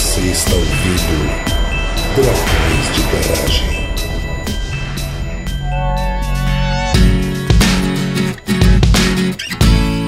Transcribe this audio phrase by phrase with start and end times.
[0.00, 1.28] Você está ouvindo
[2.16, 3.68] Dragões de Garagem.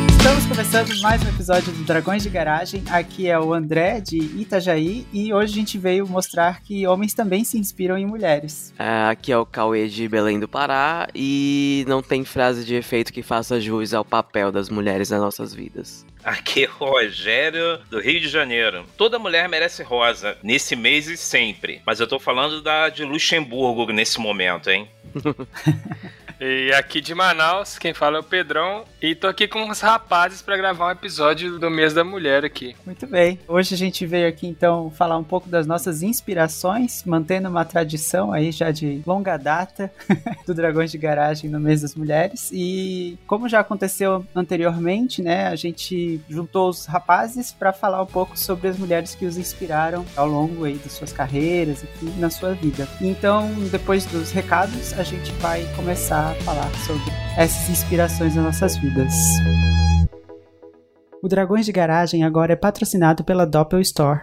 [0.08, 2.82] Estamos começando mais um episódio do Dragões de Garagem.
[2.90, 7.44] Aqui é o André de Itajaí e hoje a gente veio mostrar que homens também
[7.44, 8.72] se inspiram em mulheres.
[8.78, 13.12] É, aqui é o Cauê de Belém do Pará e não tem frase de efeito
[13.12, 16.06] que faça jus ao papel das mulheres nas nossas vidas.
[16.24, 18.86] Aqui é o Rogério, do Rio de Janeiro.
[18.96, 21.82] Toda mulher merece rosa, nesse mês e sempre.
[21.84, 24.88] Mas eu tô falando da de Luxemburgo nesse momento, hein?
[26.44, 28.82] E aqui de Manaus, quem fala é o Pedrão.
[29.00, 32.74] E tô aqui com os rapazes para gravar um episódio do mês da mulher aqui.
[32.84, 33.38] Muito bem.
[33.46, 38.32] Hoje a gente veio aqui então falar um pouco das nossas inspirações, mantendo uma tradição
[38.32, 39.92] aí já de longa data
[40.44, 42.50] do Dragões de Garagem no mês das mulheres.
[42.52, 48.36] E como já aconteceu anteriormente, né, a gente juntou os rapazes para falar um pouco
[48.36, 52.52] sobre as mulheres que os inspiraram ao longo aí das suas carreiras e na sua
[52.52, 52.88] vida.
[53.00, 59.12] Então, depois dos recados, a gente vai começar falar sobre essas inspirações nas nossas vidas.
[61.22, 64.22] O Dragões de Garagem agora é patrocinado pela Doppel Store,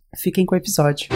[0.15, 1.07] Fiquem com o episódio.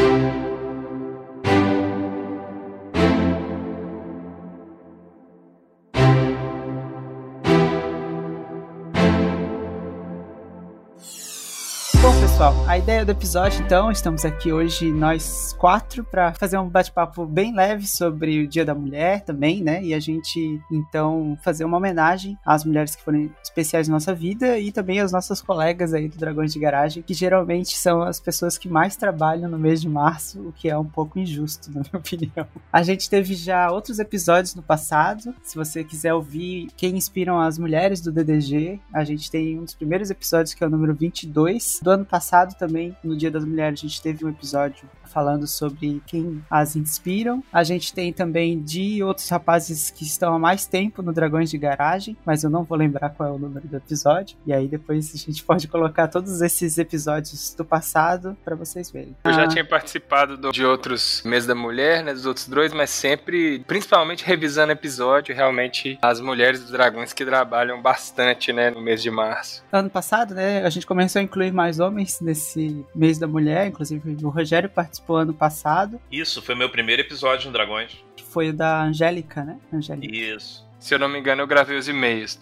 [12.35, 17.25] Pessoal, a ideia do episódio, então, estamos aqui hoje nós quatro para fazer um bate-papo
[17.25, 19.81] bem leve sobre o Dia da Mulher também, né?
[19.81, 24.59] E a gente, então, fazer uma homenagem às mulheres que foram especiais na nossa vida
[24.59, 28.57] e também às nossas colegas aí do Dragões de Garagem, que geralmente são as pessoas
[28.57, 31.99] que mais trabalham no mês de março, o que é um pouco injusto, na minha
[31.99, 32.45] opinião.
[32.69, 37.57] A gente teve já outros episódios no passado, se você quiser ouvir quem inspiram as
[37.57, 41.79] mulheres do DDG, a gente tem um dos primeiros episódios que é o número 22
[41.81, 42.24] do ano passado
[42.57, 47.41] também, no Dia das Mulheres, a gente teve um episódio falando sobre quem as inspiram.
[47.53, 51.57] A gente tem também de outros rapazes que estão há mais tempo no Dragões de
[51.57, 54.35] Garagem, mas eu não vou lembrar qual é o número do episódio.
[54.45, 59.15] E aí depois a gente pode colocar todos esses episódios do passado para vocês verem.
[59.23, 62.73] Eu já Ah, tinha participado do- de outros mês da mulher, né, dos outros dois,
[62.73, 68.81] mas sempre, principalmente revisando episódio, realmente as mulheres dos dragões que trabalham bastante, né, no
[68.81, 69.63] mês de março.
[69.71, 74.17] ano passado, né, a gente começou a incluir mais homens nesse mês da mulher, inclusive
[74.23, 78.03] o Rogério participou ano passado, Isso, foi meu primeiro episódio no Dragões.
[78.15, 79.57] que foi o da Angélica, né?
[79.71, 80.15] Angélica.
[80.15, 80.65] Isso.
[80.79, 82.37] Se eu não me engano, eu gravei os e-mails.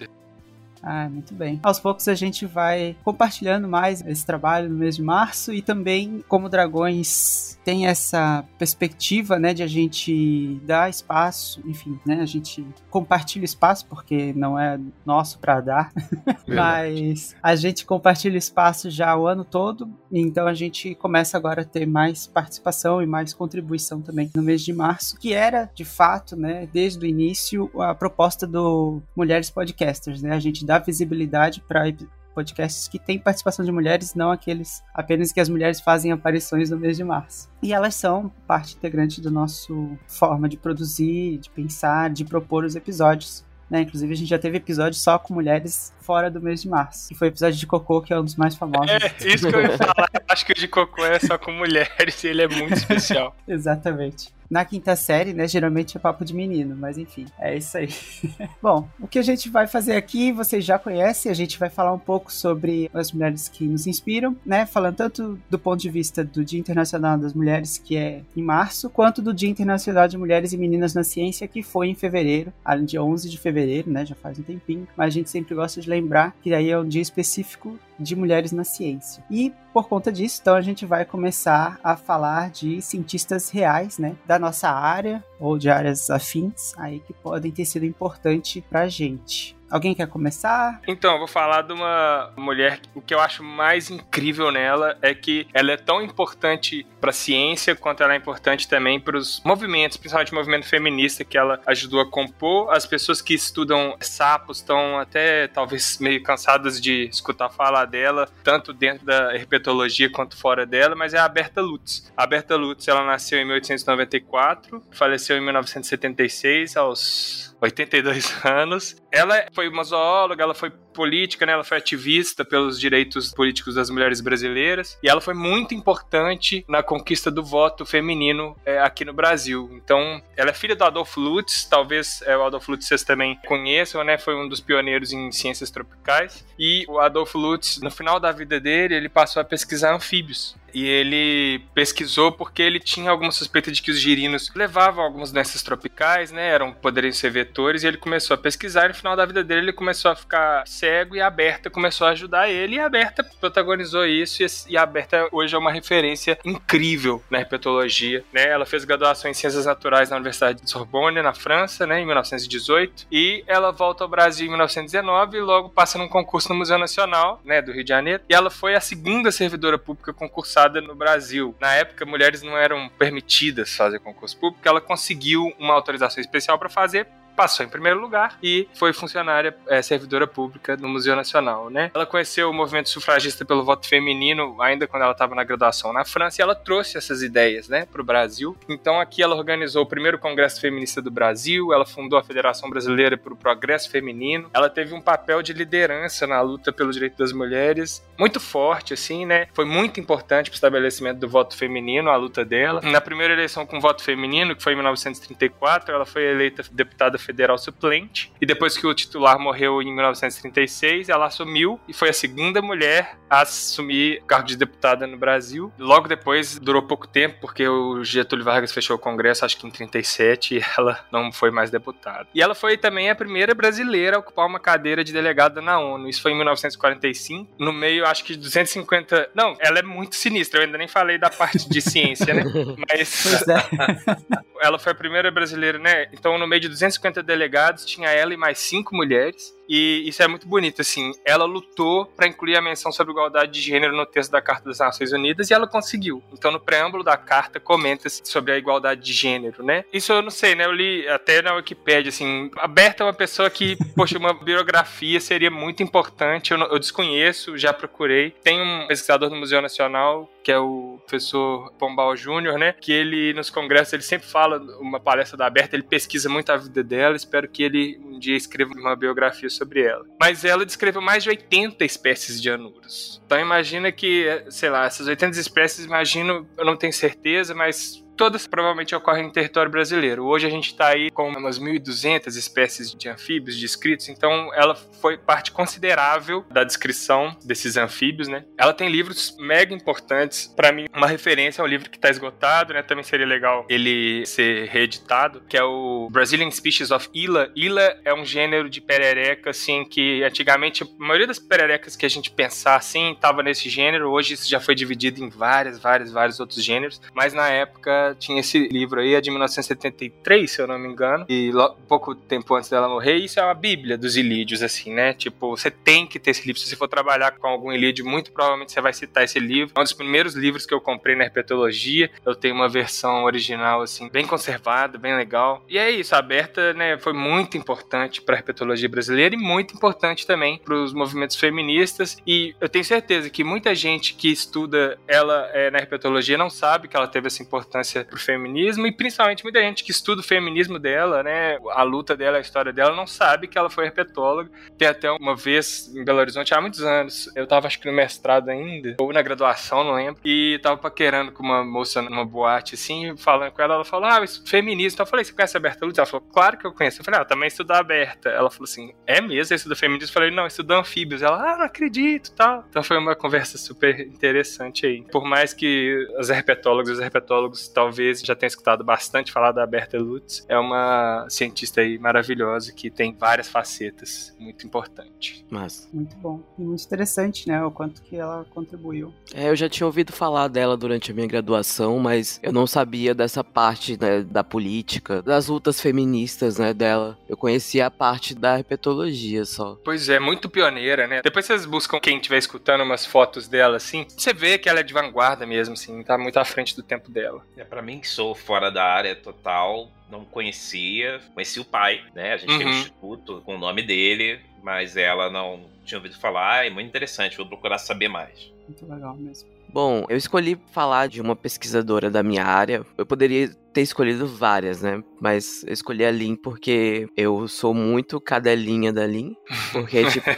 [0.84, 1.62] Ah, muito bem.
[1.64, 6.22] Aos poucos a gente vai compartilhando mais esse trabalho no mês de março e também
[6.28, 12.66] como Dragões tem essa perspectiva, né, de a gente dar espaço, enfim, né, a gente
[12.90, 15.94] compartilha espaço porque não é nosso para dar,
[16.46, 21.66] mas a gente compartilha espaço já o ano todo, então a gente começa agora a
[21.66, 26.36] ter mais participação e mais contribuição também no mês de março, que era de fato,
[26.36, 31.88] né, desde o início a proposta do Mulheres Podcasters, né, a gente dá visibilidade para
[32.34, 36.78] podcasts que têm participação de mulheres, não aqueles apenas que as mulheres fazem aparições no
[36.78, 37.50] mês de março.
[37.61, 42.75] E elas são parte integrante do nosso forma de produzir, de pensar, de propor os
[42.75, 43.45] episódios.
[43.69, 43.81] Né?
[43.81, 47.09] Inclusive, a gente já teve episódio só com mulheres fora do mês de março.
[47.09, 48.91] Que foi o episódio de Cocô, que é um dos mais famosos.
[48.91, 50.09] É, isso que eu ia falar.
[50.13, 53.35] Eu Acho que o de Cocô é só com mulheres e ele é muito especial.
[53.47, 54.34] Exatamente.
[54.53, 57.90] Na quinta série, né, geralmente é papo de menino, mas enfim, é isso aí.
[58.62, 61.91] Bom, o que a gente vai fazer aqui, vocês já conhecem, a gente vai falar
[61.91, 66.24] um pouco sobre as mulheres que nos inspiram, né, falando tanto do ponto de vista
[66.24, 70.53] do Dia Internacional das Mulheres, que é em março, quanto do Dia Internacional de Mulheres
[70.53, 74.14] e Meninas na Ciência, que foi em fevereiro, além dia 11 de fevereiro, né, já
[74.14, 77.02] faz um tempinho, mas a gente sempre gosta de lembrar que aí é um dia
[77.02, 79.23] específico de mulheres na ciência.
[79.29, 84.16] E por conta disso, então a gente vai começar a falar de cientistas reais, né,
[84.26, 89.55] da nossa área ou de áreas afins aí que podem ter sido importante pra gente.
[89.73, 90.79] Alguém quer começar?
[90.87, 92.79] Então, eu vou falar de uma mulher.
[92.93, 97.14] O que eu acho mais incrível nela é que ela é tão importante para a
[97.14, 101.59] ciência quanto ela é importante também para os movimentos, principalmente o movimento feminista que ela
[101.66, 102.72] ajudou a compor.
[102.72, 108.73] As pessoas que estudam sapos estão até talvez meio cansadas de escutar falar dela, tanto
[108.73, 112.14] dentro da herpetologia quanto fora dela, mas é a Berta Lutz.
[112.16, 118.96] A Berta Lutz, ela nasceu em 1894, faleceu em 1976 aos 82 anos.
[119.12, 121.53] Ela foi uma zoóloga, ela foi política, né?
[121.53, 126.84] Ela foi ativista pelos direitos políticos das mulheres brasileiras e ela foi muito importante na
[126.84, 129.69] conquista do voto feminino é, aqui no Brasil.
[129.73, 134.03] Então, ela é filha do Adolfo Lutz, talvez é, o Adolfo Lutz vocês também conheçam,
[134.03, 134.17] né?
[134.17, 138.59] Foi um dos pioneiros em ciências tropicais e o Adolfo Lutz, no final da vida
[138.59, 140.55] dele, ele passou a pesquisar anfíbios.
[140.73, 145.61] E ele pesquisou porque ele tinha alguma suspeita de que os girinos levavam algumas doenças
[145.61, 146.49] tropicais, né?
[146.49, 148.85] Eram, poderiam ser vetores, e ele começou a pesquisar.
[148.85, 152.06] E no final da vida dele, ele começou a ficar cego e a Berta começou
[152.06, 152.76] a ajudar ele.
[152.76, 154.44] E a Berta protagonizou isso.
[154.68, 158.50] E a Berta hoje é uma referência incrível na herpetologia, né?
[158.50, 162.02] Ela fez graduação em Ciências Naturais na Universidade de Sorbonne, na França, né?
[162.02, 163.08] Em 1918.
[163.09, 167.41] E ela volta ao Brasil em 1919 e logo passa num concurso no Museu Nacional,
[167.46, 167.62] né?
[167.62, 168.22] Do Rio de Janeiro.
[168.28, 171.56] E ela foi a segunda servidora pública concursada no Brasil.
[171.62, 176.68] Na época, mulheres não eram permitidas fazer concurso público, ela conseguiu uma autorização especial para
[176.68, 181.91] fazer passou em primeiro lugar e foi funcionária, é, servidora pública no Museu Nacional, né?
[181.94, 186.06] Ela conheceu o movimento sufragista pelo voto feminino ainda quando ela estava na graduação na
[186.06, 188.56] França e ela trouxe essas ideias, né, para o Brasil.
[188.70, 193.18] Então aqui ela organizou o primeiro Congresso Feminista do Brasil, ela fundou a Federação Brasileira
[193.18, 197.32] para o Progresso Feminino, ela teve um papel de liderança na luta pelo direito das
[197.34, 199.47] mulheres, muito forte, assim, né?
[199.53, 202.82] Foi muito importante para o estabelecimento do voto feminino, a luta dela.
[202.82, 207.58] Na primeira eleição com voto feminino, que foi em 1934, ela foi eleita deputada federal
[207.58, 208.31] suplente.
[208.40, 213.17] E depois que o titular morreu em 1936, ela assumiu e foi a segunda mulher
[213.29, 215.72] a assumir o cargo de deputada no Brasil.
[215.79, 219.72] Logo depois, durou pouco tempo, porque o Getúlio Vargas fechou o Congresso, acho que em
[219.72, 222.28] 37, e ela não foi mais deputada.
[222.34, 226.08] E ela foi também a primeira brasileira a ocupar uma cadeira de delegada na ONU.
[226.08, 229.29] Isso foi em 1945, no meio, acho que 250.
[229.34, 232.43] Não, ela é muito sinistra, eu ainda nem falei da parte de ciência, né?
[232.90, 233.23] Mas.
[234.64, 236.08] Ela foi a primeira brasileira, né?
[236.14, 239.54] Então, no meio de 250 50 delegados, tinha ela e mais cinco mulheres.
[239.75, 241.14] E isso é muito bonito, assim.
[241.25, 244.78] Ela lutou para incluir a menção sobre igualdade de gênero no texto da Carta das
[244.78, 246.22] Nações Unidas e ela conseguiu.
[246.31, 249.84] Então, no preâmbulo da carta, comenta sobre a igualdade de gênero, né?
[249.91, 250.66] Isso eu não sei, né?
[250.66, 252.52] Eu li até na Wikipedia, assim.
[252.58, 256.51] A Berta é uma pessoa que, poxa, uma biografia seria muito importante.
[256.51, 258.29] Eu, eu desconheço, já procurei.
[258.43, 262.75] Tem um pesquisador do Museu Nacional que é o professor Pombal Júnior, né?
[262.79, 266.58] Que ele, nos congressos, ele sempre fala uma palestra da Berta, ele pesquisa muito a
[266.58, 267.15] vida dela.
[267.15, 270.06] Espero que ele um dia escreva uma biografia sobre ela.
[270.20, 273.22] Mas ela descreveu mais de 80 espécies de anuros.
[273.25, 278.48] Então imagina que, sei lá, essas 80 espécies, imagino, eu não tenho certeza, mas todas
[278.48, 280.25] provavelmente ocorrem em território brasileiro.
[280.25, 285.18] Hoje a gente está aí com umas 1.200 espécies de anfíbios descritos, então ela foi
[285.18, 288.46] parte considerável da descrição desses anfíbios, né?
[288.58, 290.48] Ela tem livros mega importantes.
[290.56, 292.82] Para mim, uma referência é um livro que está esgotado, né?
[292.82, 297.51] Também seria legal ele ser reeditado, que é o Brazilian Species of Ila.
[297.56, 302.10] Ila é um gênero de perereca, assim, que antigamente a maioria das pererecas que a
[302.10, 304.10] gente pensar, assim, estava nesse gênero.
[304.12, 308.39] Hoje isso já foi dividido em várias, vários, vários outros gêneros, mas na época tinha
[308.39, 311.51] esse livro aí, é de 1973, se eu não me engano, e
[311.88, 315.13] pouco tempo antes dela morrer, isso é uma bíblia dos ilídios, assim, né?
[315.13, 316.62] Tipo, você tem que ter esse livro.
[316.62, 319.74] Se você for trabalhar com algum ilídio, muito provavelmente você vai citar esse livro.
[319.75, 322.10] É um dos primeiros livros que eu comprei na herpetologia.
[322.25, 325.63] Eu tenho uma versão original, assim, bem conservada, bem legal.
[325.70, 329.74] E é isso, a Berta, né, foi muito importante para a herpetologia brasileira e muito
[329.74, 332.17] importante também para os movimentos feministas.
[332.25, 336.88] E eu tenho certeza que muita gente que estuda ela é, na herpetologia não sabe
[336.88, 340.23] que ela teve essa importância importância pro feminismo e principalmente muita gente que estuda o
[340.23, 344.50] feminismo dela, né, a luta dela, a história dela, não sabe que ela foi herpetóloga.
[344.77, 347.93] Tem até uma vez em Belo Horizonte, há muitos anos, eu tava acho que no
[347.93, 352.75] mestrado ainda, ou na graduação, não lembro, e tava paquerando com uma moça numa boate,
[352.75, 354.95] assim, falando com ela, ela falou, ah, isso, feminismo.
[354.95, 355.97] Então eu falei, você conhece a Berta Lutz?
[355.97, 357.01] Ela falou, claro que eu conheço.
[357.01, 358.29] Eu falei, ah, também estudo a Berta.
[358.29, 359.55] Ela falou assim, é mesmo?
[359.55, 360.09] Estuda feminismo?
[360.09, 361.21] Eu falei, não, estudo anfíbios.
[361.21, 362.65] Ela, ah, não acredito, tal.
[362.69, 365.03] Então foi uma conversa super interessante aí.
[365.03, 369.65] Por mais que os herpetólogos e os herpetólogos talvez já tenha escutado bastante falar da
[369.65, 370.45] Berta Lutz.
[370.47, 375.45] É uma cientista aí maravilhosa que tem várias facetas, muito importante.
[375.49, 375.89] Mas.
[375.91, 376.41] Muito bom.
[376.57, 377.63] E muito interessante, né?
[377.63, 379.13] O quanto que ela contribuiu.
[379.33, 383.13] É, eu já tinha ouvido falar dela durante a minha graduação, mas eu não sabia
[383.13, 387.17] dessa parte né, da política, das lutas feministas, né, dela.
[387.27, 389.77] Eu conhecia a parte da herpetologia só.
[389.83, 391.21] Pois é, muito pioneira, né?
[391.21, 394.83] Depois vocês buscam quem estiver escutando umas fotos dela, assim, você vê que ela é
[394.83, 397.41] de vanguarda mesmo, assim, tá muito à frente do tempo dela.
[397.57, 402.34] É para mim que sou fora da área total, não conhecia, conheci o pai, né?
[402.34, 402.75] A gente tem um Uhum.
[402.77, 407.48] instituto com o nome dele, mas ela não tinha ouvido falar, é muito interessante, vou
[407.48, 408.51] procurar saber mais.
[408.68, 409.50] Muito legal mesmo.
[409.70, 412.86] Bom, eu escolhi falar de uma pesquisadora da minha área.
[412.96, 415.03] Eu poderia ter escolhido várias, né?
[415.20, 419.36] Mas eu escolhi a Lin porque eu sou muito cadelinha da Lin.
[419.72, 420.30] Porque, tipo,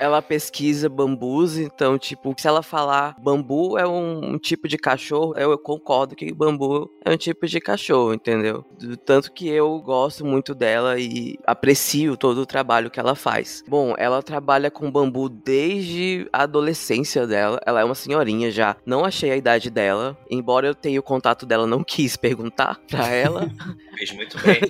[0.00, 5.34] ela pesquisa bambus, então, tipo, se ela falar bambu é um, um tipo de cachorro,
[5.36, 8.64] eu, concordo que bambu é um tipo de cachorro, entendeu?
[9.04, 13.62] Tanto que eu gosto muito dela e aprecio todo o trabalho que ela faz.
[13.68, 17.60] Bom, ela trabalha com bambu desde a adolescência dela.
[17.66, 18.76] Ela é uma senhorinha já.
[18.86, 23.08] Não achei a idade dela, embora eu tenha o contato dela, não quis perguntar pra
[23.08, 23.50] ela.
[23.96, 24.60] Fez muito bem.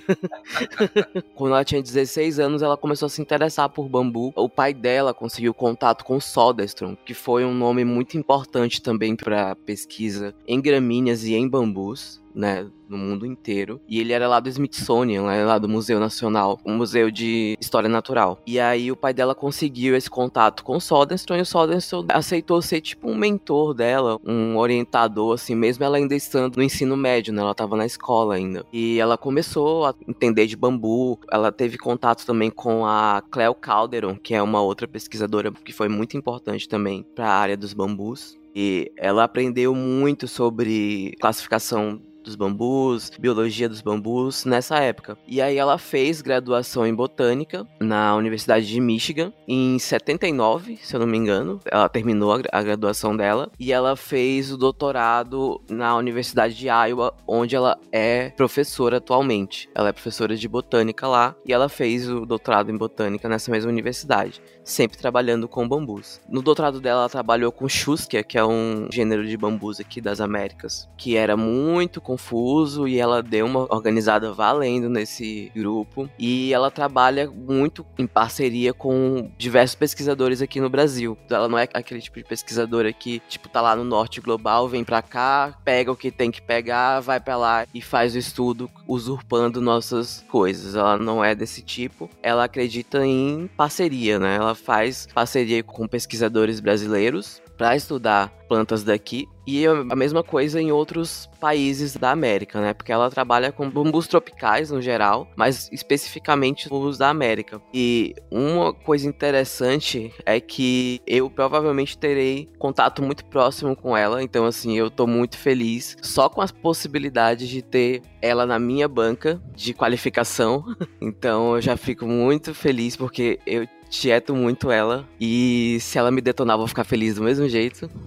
[1.35, 4.33] Quando ela tinha 16 anos, ela começou a se interessar por bambu.
[4.35, 9.55] O pai dela conseguiu contato com Soderstrom, que foi um nome muito importante também para
[9.55, 12.21] pesquisa em gramíneas e em bambus.
[12.33, 13.79] Né, no mundo inteiro.
[13.87, 18.41] E ele era lá do Smithsonian, lá do Museu Nacional, um museu de história natural.
[18.45, 22.61] E aí o pai dela conseguiu esse contato com o Soderstrom e o Soderstrom aceitou
[22.61, 27.31] ser tipo um mentor dela, um orientador, assim, mesmo ela ainda estando no ensino médio,
[27.31, 27.41] né?
[27.41, 28.65] Ela tava na escola ainda.
[28.73, 34.15] E ela começou a entender de bambu, ela teve contato também com a Cleo Calderon,
[34.15, 38.39] que é uma outra pesquisadora que foi muito importante também para a área dos bambus.
[38.55, 45.17] E ela aprendeu muito sobre classificação dos bambus, biologia dos bambus nessa época.
[45.27, 50.99] E aí ela fez graduação em botânica na Universidade de Michigan em 79, se eu
[50.99, 51.59] não me engano.
[51.65, 56.67] Ela terminou a, gra- a graduação dela e ela fez o doutorado na Universidade de
[56.67, 59.69] Iowa, onde ela é professora atualmente.
[59.75, 63.71] Ela é professora de botânica lá e ela fez o doutorado em botânica nessa mesma
[63.71, 66.19] universidade, sempre trabalhando com bambus.
[66.29, 70.19] No doutorado dela ela trabalhou com Shuskia, que é um gênero de bambus aqui das
[70.19, 76.69] Américas, que era muito confuso e ela deu uma organizada valendo nesse grupo e ela
[76.69, 81.17] trabalha muito em parceria com diversos pesquisadores aqui no Brasil.
[81.29, 84.83] Ela não é aquele tipo de pesquisadora que, tipo, tá lá no norte global, vem
[84.83, 88.69] pra cá, pega o que tem que pegar, vai pra lá e faz o estudo
[88.87, 90.75] usurpando nossas coisas.
[90.75, 92.09] Ela não é desse tipo.
[92.21, 94.35] Ela acredita em parceria, né?
[94.35, 100.71] Ela faz parceria com pesquisadores brasileiros para estudar plantas daqui e a mesma coisa em
[100.71, 102.73] outros países da América, né?
[102.73, 107.61] Porque ela trabalha com bambus tropicais no geral, mas especificamente os da América.
[107.73, 114.45] E uma coisa interessante é que eu provavelmente terei contato muito próximo com ela, então
[114.45, 119.41] assim, eu tô muito feliz só com as possibilidades de ter ela na minha banca
[119.53, 120.63] de qualificação.
[121.01, 126.21] Então eu já fico muito feliz porque eu tieto muito ela e se ela me
[126.21, 127.89] detonar, eu vou ficar feliz do mesmo jeito.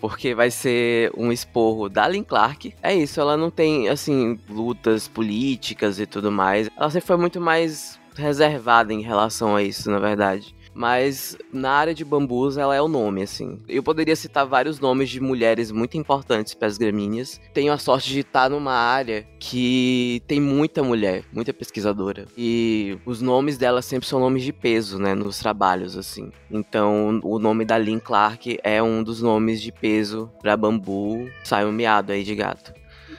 [0.00, 2.74] Porque vai ser um esporro da Lynn Clark.
[2.82, 6.70] É isso, ela não tem, assim, lutas políticas e tudo mais.
[6.76, 10.54] Ela sempre foi muito mais reservada em relação a isso, na verdade.
[10.80, 13.60] Mas na área de bambus ela é o nome, assim.
[13.68, 17.38] Eu poderia citar vários nomes de mulheres muito importantes para as gramíneas.
[17.52, 22.24] Tenho a sorte de estar numa área que tem muita mulher, muita pesquisadora.
[22.34, 26.32] E os nomes dela sempre são nomes de peso, né, nos trabalhos, assim.
[26.50, 31.28] Então o nome da Lynn Clark é um dos nomes de peso para bambu.
[31.44, 32.72] Sai um miado aí de gato.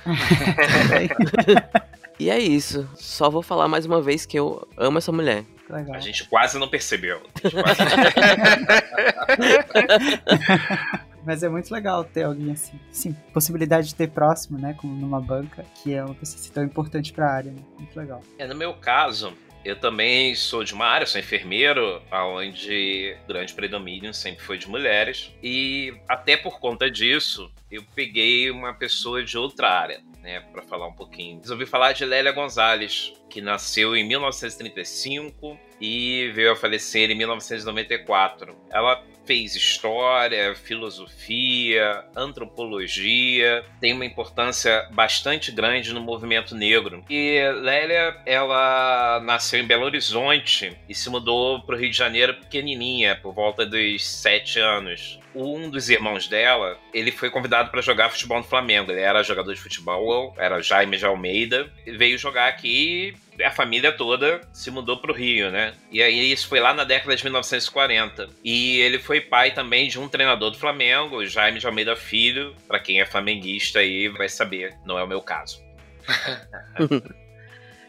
[2.22, 2.88] E é isso.
[2.94, 5.44] Só vou falar mais uma vez que eu amo essa mulher.
[5.72, 5.96] Legal.
[5.96, 7.22] A gente quase não percebeu.
[7.44, 7.82] A quase-
[11.24, 12.80] Mas é muito legal ter alguém assim.
[12.92, 14.74] Sim, possibilidade de ter próximo, né?
[14.80, 17.62] Como numa banca, que é uma pessoa assim, tão importante pra área, né?
[17.78, 18.22] Muito legal.
[18.40, 19.32] É, no meu caso,
[19.64, 24.68] eu também sou de uma área, sou enfermeiro, onde o grande predomínio sempre foi de
[24.68, 25.32] mulheres.
[25.44, 30.88] E até por conta disso, eu peguei uma pessoa de outra área, né, para falar
[30.88, 31.40] um pouquinho.
[31.40, 38.56] Resolvi falar de Lélia Gonzalez, que nasceu em 1935 e veio a falecer em 1994.
[38.70, 47.04] Ela fez história, filosofia, antropologia, tem uma importância bastante grande no movimento negro.
[47.10, 52.36] E Lélia, ela nasceu em Belo Horizonte e se mudou para o Rio de Janeiro
[52.36, 58.10] pequenininha, por volta dos sete anos um dos irmãos dela, ele foi convidado para jogar
[58.10, 58.92] futebol no Flamengo.
[58.92, 61.72] Ele era jogador de futebol, era Jaime de Almeida.
[61.86, 65.74] Veio jogar aqui a família toda se mudou pro Rio, né?
[65.92, 68.30] E aí isso foi lá na década de 1940.
[68.44, 72.56] E ele foi pai também de um treinador do Flamengo, Jaime de Almeida Filho.
[72.68, 75.62] Para quem é flamenguista aí vai saber, não é o meu caso.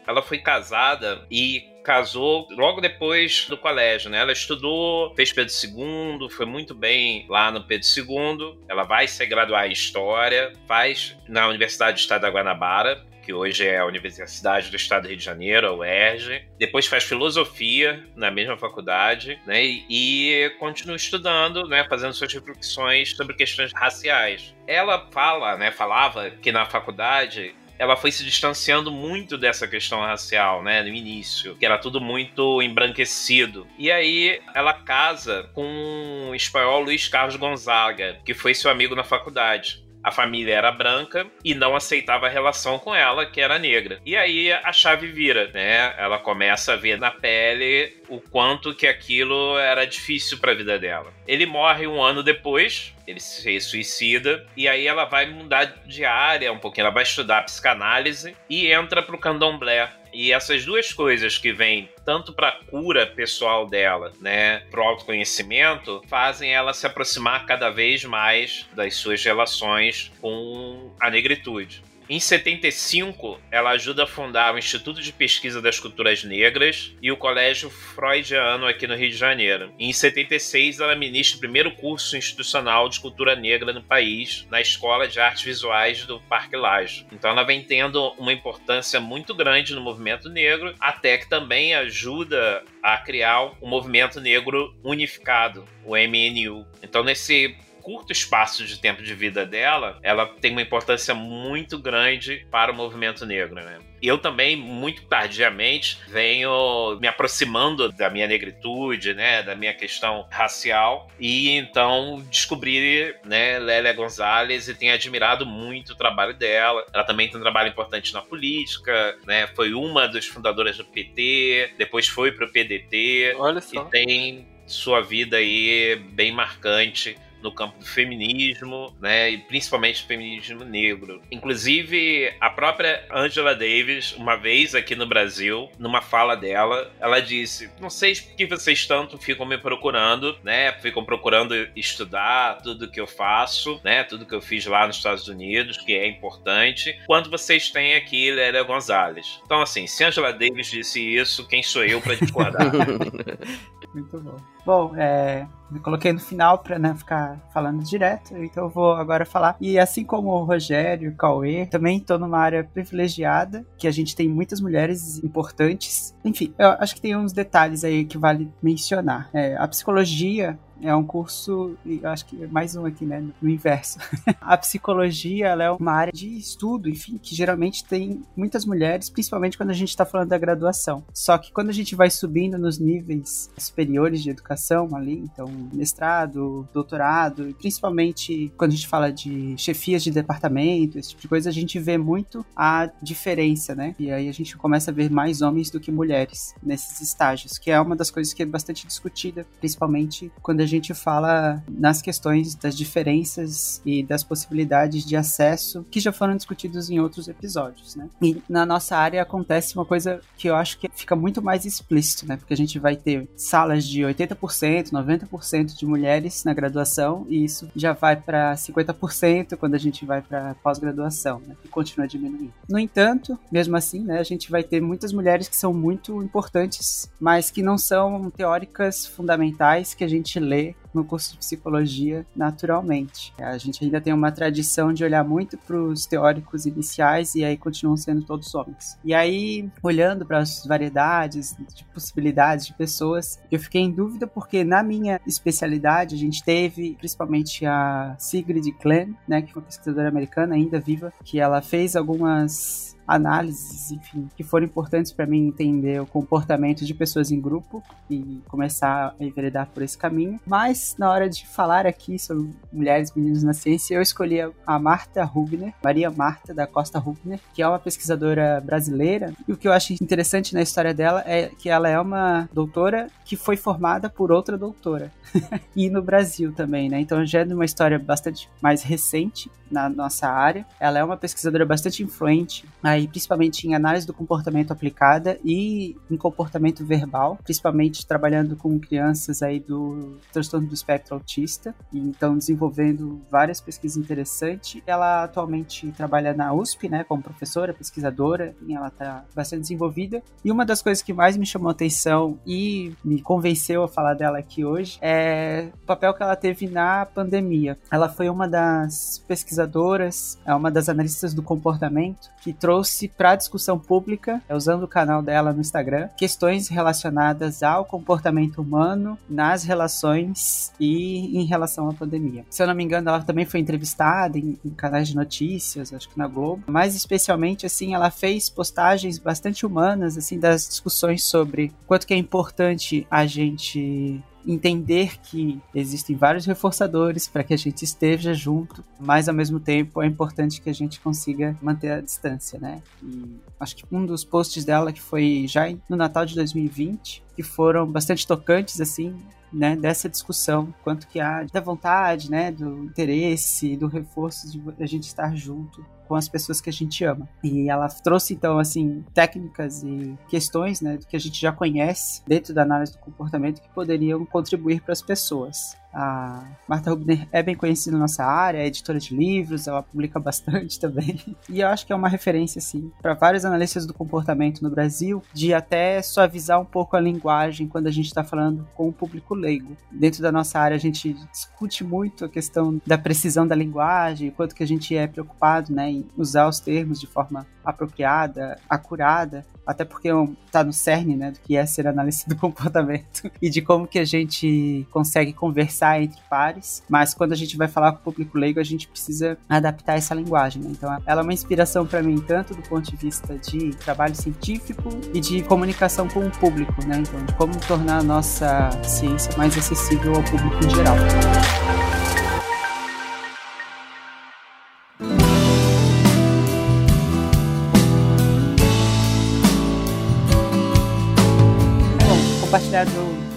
[0.05, 4.19] Ela foi casada e casou logo depois do colégio, né?
[4.19, 8.59] Ela estudou, fez Pedro II, foi muito bem lá no Pedro II.
[8.67, 13.65] Ela vai se graduar em História, faz na Universidade do Estado da Guanabara, que hoje
[13.65, 16.45] é a Universidade do Estado do Rio de Janeiro, a UERJ.
[16.59, 19.63] Depois faz filosofia na mesma faculdade, né?
[19.63, 21.85] E, continua estudando, né?
[21.89, 24.53] Fazendo suas reflexões sobre questões raciais.
[24.67, 25.71] Ela fala, né?
[25.71, 31.55] Falava que na faculdade ela foi se distanciando muito dessa questão racial, né, no início,
[31.55, 33.67] que era tudo muito embranquecido.
[33.77, 39.03] E aí ela casa com o espanhol Luiz Carlos Gonzaga, que foi seu amigo na
[39.03, 43.99] faculdade a família era branca e não aceitava a relação com ela, que era negra.
[44.05, 45.95] E aí a chave vira, né?
[45.97, 50.77] Ela começa a ver na pele o quanto que aquilo era difícil para a vida
[50.77, 51.13] dela.
[51.27, 56.51] Ele morre um ano depois, ele se suicida e aí ela vai mudar de área
[56.51, 59.89] um pouquinho, ela vai estudar psicanálise e entra pro candomblé.
[60.13, 66.53] E essas duas coisas que vêm tanto para cura pessoal dela, né, pro autoconhecimento, fazem
[66.53, 71.81] ela se aproximar cada vez mais das suas relações com a negritude.
[72.09, 77.17] Em 75, ela ajuda a fundar o Instituto de Pesquisa das Culturas Negras e o
[77.17, 79.71] Colégio Freudiano aqui no Rio de Janeiro.
[79.79, 85.07] Em 76, ela ministra o primeiro curso institucional de cultura negra no país, na Escola
[85.07, 87.07] de Artes Visuais do Parque Lage.
[87.11, 92.63] Então ela vem tendo uma importância muito grande no movimento negro, até que também ajuda
[92.81, 96.67] a criar o um movimento negro unificado, o MNU.
[96.81, 102.47] Então nesse curto espaço de tempo de vida dela, ela tem uma importância muito grande
[102.49, 103.79] para o movimento negro, né?
[104.01, 111.09] Eu também, muito tardiamente, venho me aproximando da minha negritude, né, da minha questão racial,
[111.17, 116.85] e então descobri, né, Lélia Gonzalez e tenho admirado muito o trabalho dela.
[116.93, 121.71] Ela também tem um trabalho importante na política, né, foi uma das fundadoras do PT,
[121.77, 123.83] depois foi para o PDT, Olha só.
[123.83, 130.63] e tem sua vida aí bem marcante no campo do feminismo, né, e principalmente feminismo
[130.63, 131.21] negro.
[131.31, 137.69] Inclusive, a própria Angela Davis, uma vez aqui no Brasil, numa fala dela, ela disse:
[137.79, 140.71] "Não sei por que vocês tanto ficam me procurando, né?
[140.73, 144.03] Ficam procurando estudar tudo que eu faço, né?
[144.03, 148.31] Tudo que eu fiz lá nos Estados Unidos, que é importante, quando vocês têm aqui
[148.31, 149.41] Lélia Gonzalez.
[149.45, 152.71] Então, assim, se Angela Davis disse isso, quem sou eu para discordar?
[153.93, 154.35] Muito bom.
[154.65, 155.45] Bom, é,
[155.83, 159.55] coloquei no final para não né, ficar falando direto, então eu vou agora falar.
[159.59, 164.15] E assim como o Rogério o Cauê, também estou numa área privilegiada, que a gente
[164.15, 166.15] tem muitas mulheres importantes.
[166.23, 169.29] Enfim, eu acho que tem uns detalhes aí que vale mencionar.
[169.33, 173.97] É, a psicologia é um curso, acho que mais um aqui, né, no inverso.
[174.41, 179.69] a psicologia, é uma área de estudo, enfim, que geralmente tem muitas mulheres, principalmente quando
[179.69, 181.03] a gente está falando da graduação.
[181.13, 186.67] Só que quando a gente vai subindo nos níveis superiores de educação ali, então mestrado,
[186.73, 191.49] doutorado, e principalmente quando a gente fala de chefias de departamento, esse tipo de coisa,
[191.49, 193.95] a gente vê muito a diferença, né?
[193.97, 197.71] E aí a gente começa a ver mais homens do que mulheres nesses estágios, que
[197.71, 202.55] é uma das coisas que é bastante discutida, principalmente quando a gente fala nas questões
[202.55, 208.09] das diferenças e das possibilidades de acesso que já foram discutidos em outros episódios, né?
[208.21, 212.27] E na nossa área acontece uma coisa que eu acho que fica muito mais explícito,
[212.27, 212.37] né?
[212.37, 217.69] Porque a gente vai ter salas de 80%, 90% de mulheres na graduação e isso
[217.75, 221.55] já vai para 50% quando a gente vai para pós-graduação, né?
[221.63, 222.53] E continua diminuindo.
[222.69, 227.09] No entanto, mesmo assim, né, a gente vai ter muitas mulheres que são muito importantes,
[227.19, 230.62] mas que não são teóricas fundamentais que a gente lê
[230.93, 233.33] no curso de psicologia naturalmente.
[233.39, 237.57] A gente ainda tem uma tradição de olhar muito para os teóricos iniciais e aí
[237.57, 238.97] continuam sendo todos homens.
[239.03, 244.63] E aí, olhando para as variedades de possibilidades de pessoas, eu fiquei em dúvida porque
[244.63, 250.09] na minha especialidade a gente teve principalmente a Sigrid Glenn, né, que foi uma pesquisadora
[250.09, 256.01] americana ainda viva, que ela fez algumas análises, enfim, que foram importantes para mim entender
[256.01, 260.39] o comportamento de pessoas em grupo e começar a enveredar por esse caminho.
[260.45, 264.79] Mas na hora de falar aqui sobre mulheres e meninos na ciência, eu escolhi a
[264.79, 269.33] Marta Rubner, Maria Marta da Costa Rubner, que é uma pesquisadora brasileira.
[269.47, 273.07] E o que eu acho interessante na história dela é que ela é uma doutora
[273.25, 275.11] que foi formada por outra doutora.
[275.75, 276.99] e no Brasil também, né?
[276.99, 280.65] Então já é uma história bastante mais recente na nossa área.
[280.79, 286.17] Ela é uma pesquisadora bastante influente aí principalmente em análise do comportamento aplicada e em
[286.17, 293.21] comportamento verbal, principalmente trabalhando com crianças aí do transtorno do espectro autista, e então desenvolvendo
[293.29, 294.81] várias pesquisas interessantes.
[294.85, 300.21] Ela atualmente trabalha na USP, né, como professora, pesquisadora, e ela está bastante desenvolvida.
[300.43, 304.37] E uma das coisas que mais me chamou atenção e me convenceu a falar dela
[304.37, 307.77] aqui hoje é o papel que ela teve na pandemia.
[307.91, 313.35] Ela foi uma das pesquisadoras, é uma das analistas do comportamento que trouxe trouxe para
[313.35, 319.63] discussão pública, é, usando o canal dela no Instagram, questões relacionadas ao comportamento humano nas
[319.63, 322.45] relações e em relação à pandemia.
[322.49, 326.09] Se eu não me engano, ela também foi entrevistada em, em canais de notícias, acho
[326.09, 331.71] que na Globo, mas especialmente assim, ela fez postagens bastante humanas assim das discussões sobre
[331.87, 337.83] quanto que é importante a gente entender que existem vários reforçadores para que a gente
[337.83, 342.59] esteja junto, mas ao mesmo tempo é importante que a gente consiga manter a distância,
[342.59, 342.81] né?
[343.01, 347.43] E acho que um dos posts dela que foi já no Natal de 2020, que
[347.43, 349.15] foram bastante tocantes assim,
[349.51, 354.87] né, dessa discussão, quanto que há da vontade, né, do interesse, do reforço de a
[354.87, 357.29] gente estar junto com as pessoas que a gente ama.
[357.43, 362.53] E ela trouxe então assim técnicas e questões, né, que a gente já conhece dentro
[362.53, 365.75] da análise do comportamento que poderiam contribuir para as pessoas.
[365.93, 370.19] A Marta Rubner é bem conhecida na nossa área, é editora de livros, ela publica
[370.19, 371.19] bastante também.
[371.47, 375.21] E eu acho que é uma referência, assim, para vários analistas do comportamento no Brasil,
[375.33, 379.35] de até suavizar um pouco a linguagem quando a gente está falando com o público
[379.35, 379.77] leigo.
[379.91, 384.55] Dentro da nossa área, a gente discute muito a questão da precisão da linguagem, quanto
[384.55, 389.85] que a gente é preocupado né, em usar os termos de forma apropriada, acurada, até
[389.85, 390.09] porque
[390.45, 393.99] está no cerne né, do que é ser analista do comportamento e de como que
[393.99, 398.37] a gente consegue conversar entre pares, mas quando a gente vai falar com o público
[398.37, 400.61] leigo, a gente precisa adaptar essa linguagem.
[400.61, 400.69] Né?
[400.71, 404.89] Então, ela é uma inspiração para mim, tanto do ponto de vista de trabalho científico
[405.13, 406.97] e de comunicação com o público, né?
[406.99, 410.95] Então, de como tornar a nossa ciência mais acessível ao público em geral.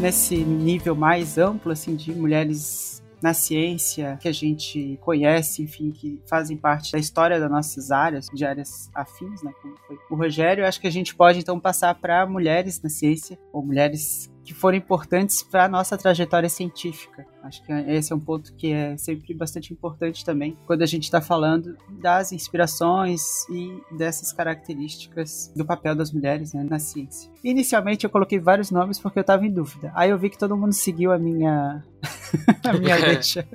[0.01, 6.21] Nesse nível mais amplo, assim, de mulheres na ciência que a gente conhece, enfim, que
[6.29, 10.67] fazem parte da história das nossas áreas, de áreas afins, né, como foi o Rogério,
[10.67, 14.79] acho que a gente pode então passar para mulheres na ciência, ou mulheres que foram
[14.79, 17.27] importantes para a nossa trajetória científica.
[17.43, 21.03] Acho que esse é um ponto que é sempre bastante importante também quando a gente
[21.03, 27.31] está falando das inspirações e dessas características do papel das mulheres né, na ciência.
[27.43, 29.93] Inicialmente eu coloquei vários nomes porque eu estava em dúvida.
[29.97, 31.83] Aí eu vi que todo mundo seguiu a minha
[32.63, 33.47] a minha deixa.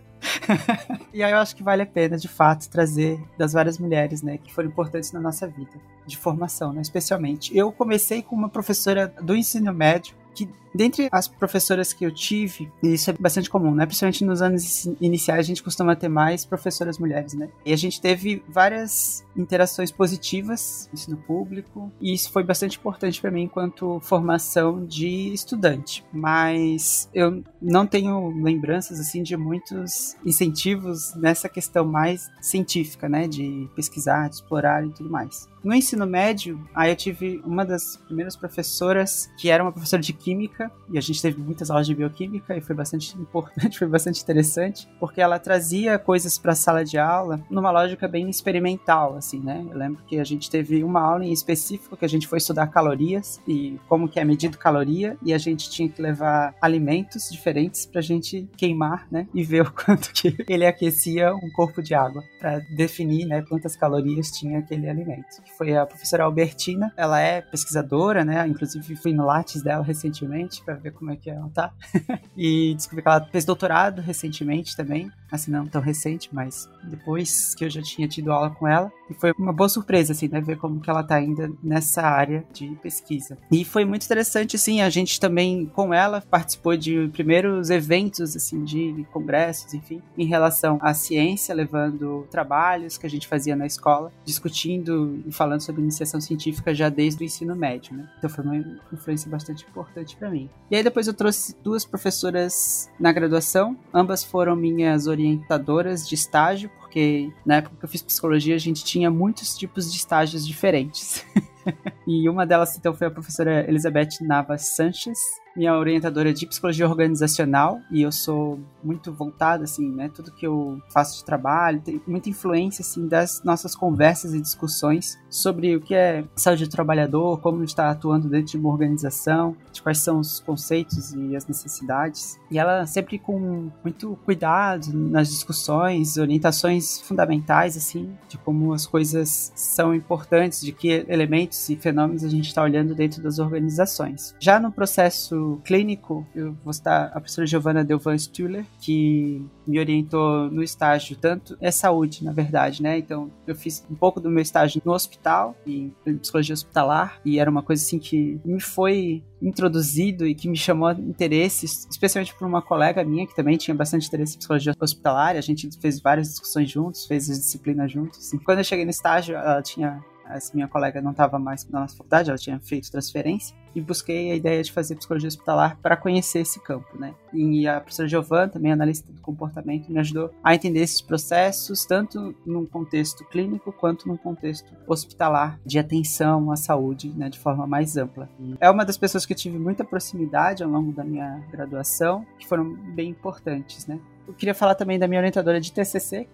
[1.14, 4.38] e aí eu acho que vale a pena, de fato, trazer das várias mulheres, né,
[4.38, 5.72] que foram importantes na nossa vida,
[6.06, 7.56] de formação, né, especialmente.
[7.58, 12.72] Eu comecei com uma professora do ensino médio que dentre as professoras que eu tive,
[12.84, 13.86] e isso é bastante comum, né?
[13.86, 17.50] Principalmente nos anos iniciais, a gente costuma ter mais professoras mulheres, né?
[17.66, 23.20] E a gente teve várias interações positivas no ensino público, e isso foi bastante importante
[23.22, 26.04] para mim enquanto formação de estudante.
[26.14, 33.28] Mas eu não tenho lembranças assim de muitos incentivos nessa questão mais científica, né?
[33.28, 35.50] De pesquisar, de explorar e tudo mais.
[35.64, 40.12] No ensino médio, aí eu tive uma das primeiras professoras que era uma professora de
[40.12, 44.22] química, e a gente teve muitas aulas de bioquímica, e foi bastante importante, foi bastante
[44.22, 49.40] interessante, porque ela trazia coisas para a sala de aula numa lógica bem experimental, assim,
[49.40, 49.66] né?
[49.70, 52.68] Eu lembro que a gente teve uma aula em específico que a gente foi estudar
[52.68, 57.86] calorias e como que é medido caloria, e a gente tinha que levar alimentos diferentes
[57.86, 59.28] pra gente queimar, né?
[59.34, 63.76] E ver o quanto que ele aquecia um corpo de água, para definir, né, quantas
[63.76, 66.92] calorias tinha aquele alimento foi a professora Albertina.
[66.98, 68.48] Ela é pesquisadora, né?
[68.48, 70.51] Inclusive fui no Lattes dela recentemente.
[70.52, 71.74] Recentemente para ver como é que ela tá.
[72.36, 75.12] e descobri que ela fez doutorado recentemente também.
[75.32, 78.92] Assim, não tão recente, mas depois que eu já tinha tido aula com ela.
[79.12, 80.40] E foi uma boa surpresa, assim, né?
[80.40, 83.38] Ver como que ela tá ainda nessa área de pesquisa.
[83.52, 88.64] E foi muito interessante, assim, a gente também, com ela, participou de primeiros eventos, assim,
[88.64, 94.12] de congressos, enfim, em relação à ciência, levando trabalhos que a gente fazia na escola,
[94.24, 98.10] discutindo e falando sobre iniciação científica já desde o ensino médio, né?
[98.18, 98.56] Então foi uma
[98.94, 100.50] influência bastante importante para mim.
[100.70, 106.70] E aí depois eu trouxe duas professoras na graduação, ambas foram minhas orientadoras de estágio,
[106.92, 111.26] porque na época que eu fiz psicologia a gente tinha muitos tipos de estágios diferentes.
[112.08, 115.20] e uma delas então foi a professora Elizabeth Navas Sanches,
[115.56, 120.82] minha orientadora de psicologia organizacional e eu sou muito voltada assim, né, tudo que eu
[120.94, 125.94] faço de trabalho tem muita influência assim das nossas conversas e discussões sobre o que
[125.94, 130.40] é saúde do trabalhador, como está atuando dentro de uma organização, de quais são os
[130.40, 132.40] conceitos e as necessidades.
[132.50, 139.52] E ela sempre com muito cuidado nas discussões, orientações fundamentais assim, de como as coisas
[139.56, 144.36] são importantes, de que elementos e fenômenos a gente está olhando dentro das organizações.
[144.40, 150.50] Já no processo clínico, eu vou citar a professora Giovanna Delvan Stuller, que me orientou
[150.50, 152.98] no estágio, tanto é saúde, na verdade, né?
[152.98, 157.50] Então, eu fiz um pouco do meu estágio no hospital, em psicologia hospitalar, e era
[157.50, 162.62] uma coisa assim que me foi introduzido e que me chamou interesse, especialmente por uma
[162.62, 165.36] colega minha que também tinha bastante interesse em psicologia hospitalar.
[165.36, 168.32] A gente fez várias discussões juntos, fez as disciplinas juntos.
[168.34, 171.82] E quando eu cheguei no estágio, ela tinha essa minha colega não estava mais na
[171.82, 175.96] nossa faculdade, ela tinha feito transferência, e busquei a ideia de fazer psicologia hospitalar para
[175.96, 177.14] conhecer esse campo, né?
[177.34, 182.36] E a professora Giovanna, também analista do comportamento, me ajudou a entender esses processos, tanto
[182.46, 187.96] num contexto clínico quanto num contexto hospitalar, de atenção à saúde, né, de forma mais
[187.96, 188.30] ampla.
[188.60, 192.48] É uma das pessoas que eu tive muita proximidade ao longo da minha graduação, que
[192.48, 194.00] foram bem importantes, né?
[194.28, 196.28] Eu queria falar também da minha orientadora de TCC,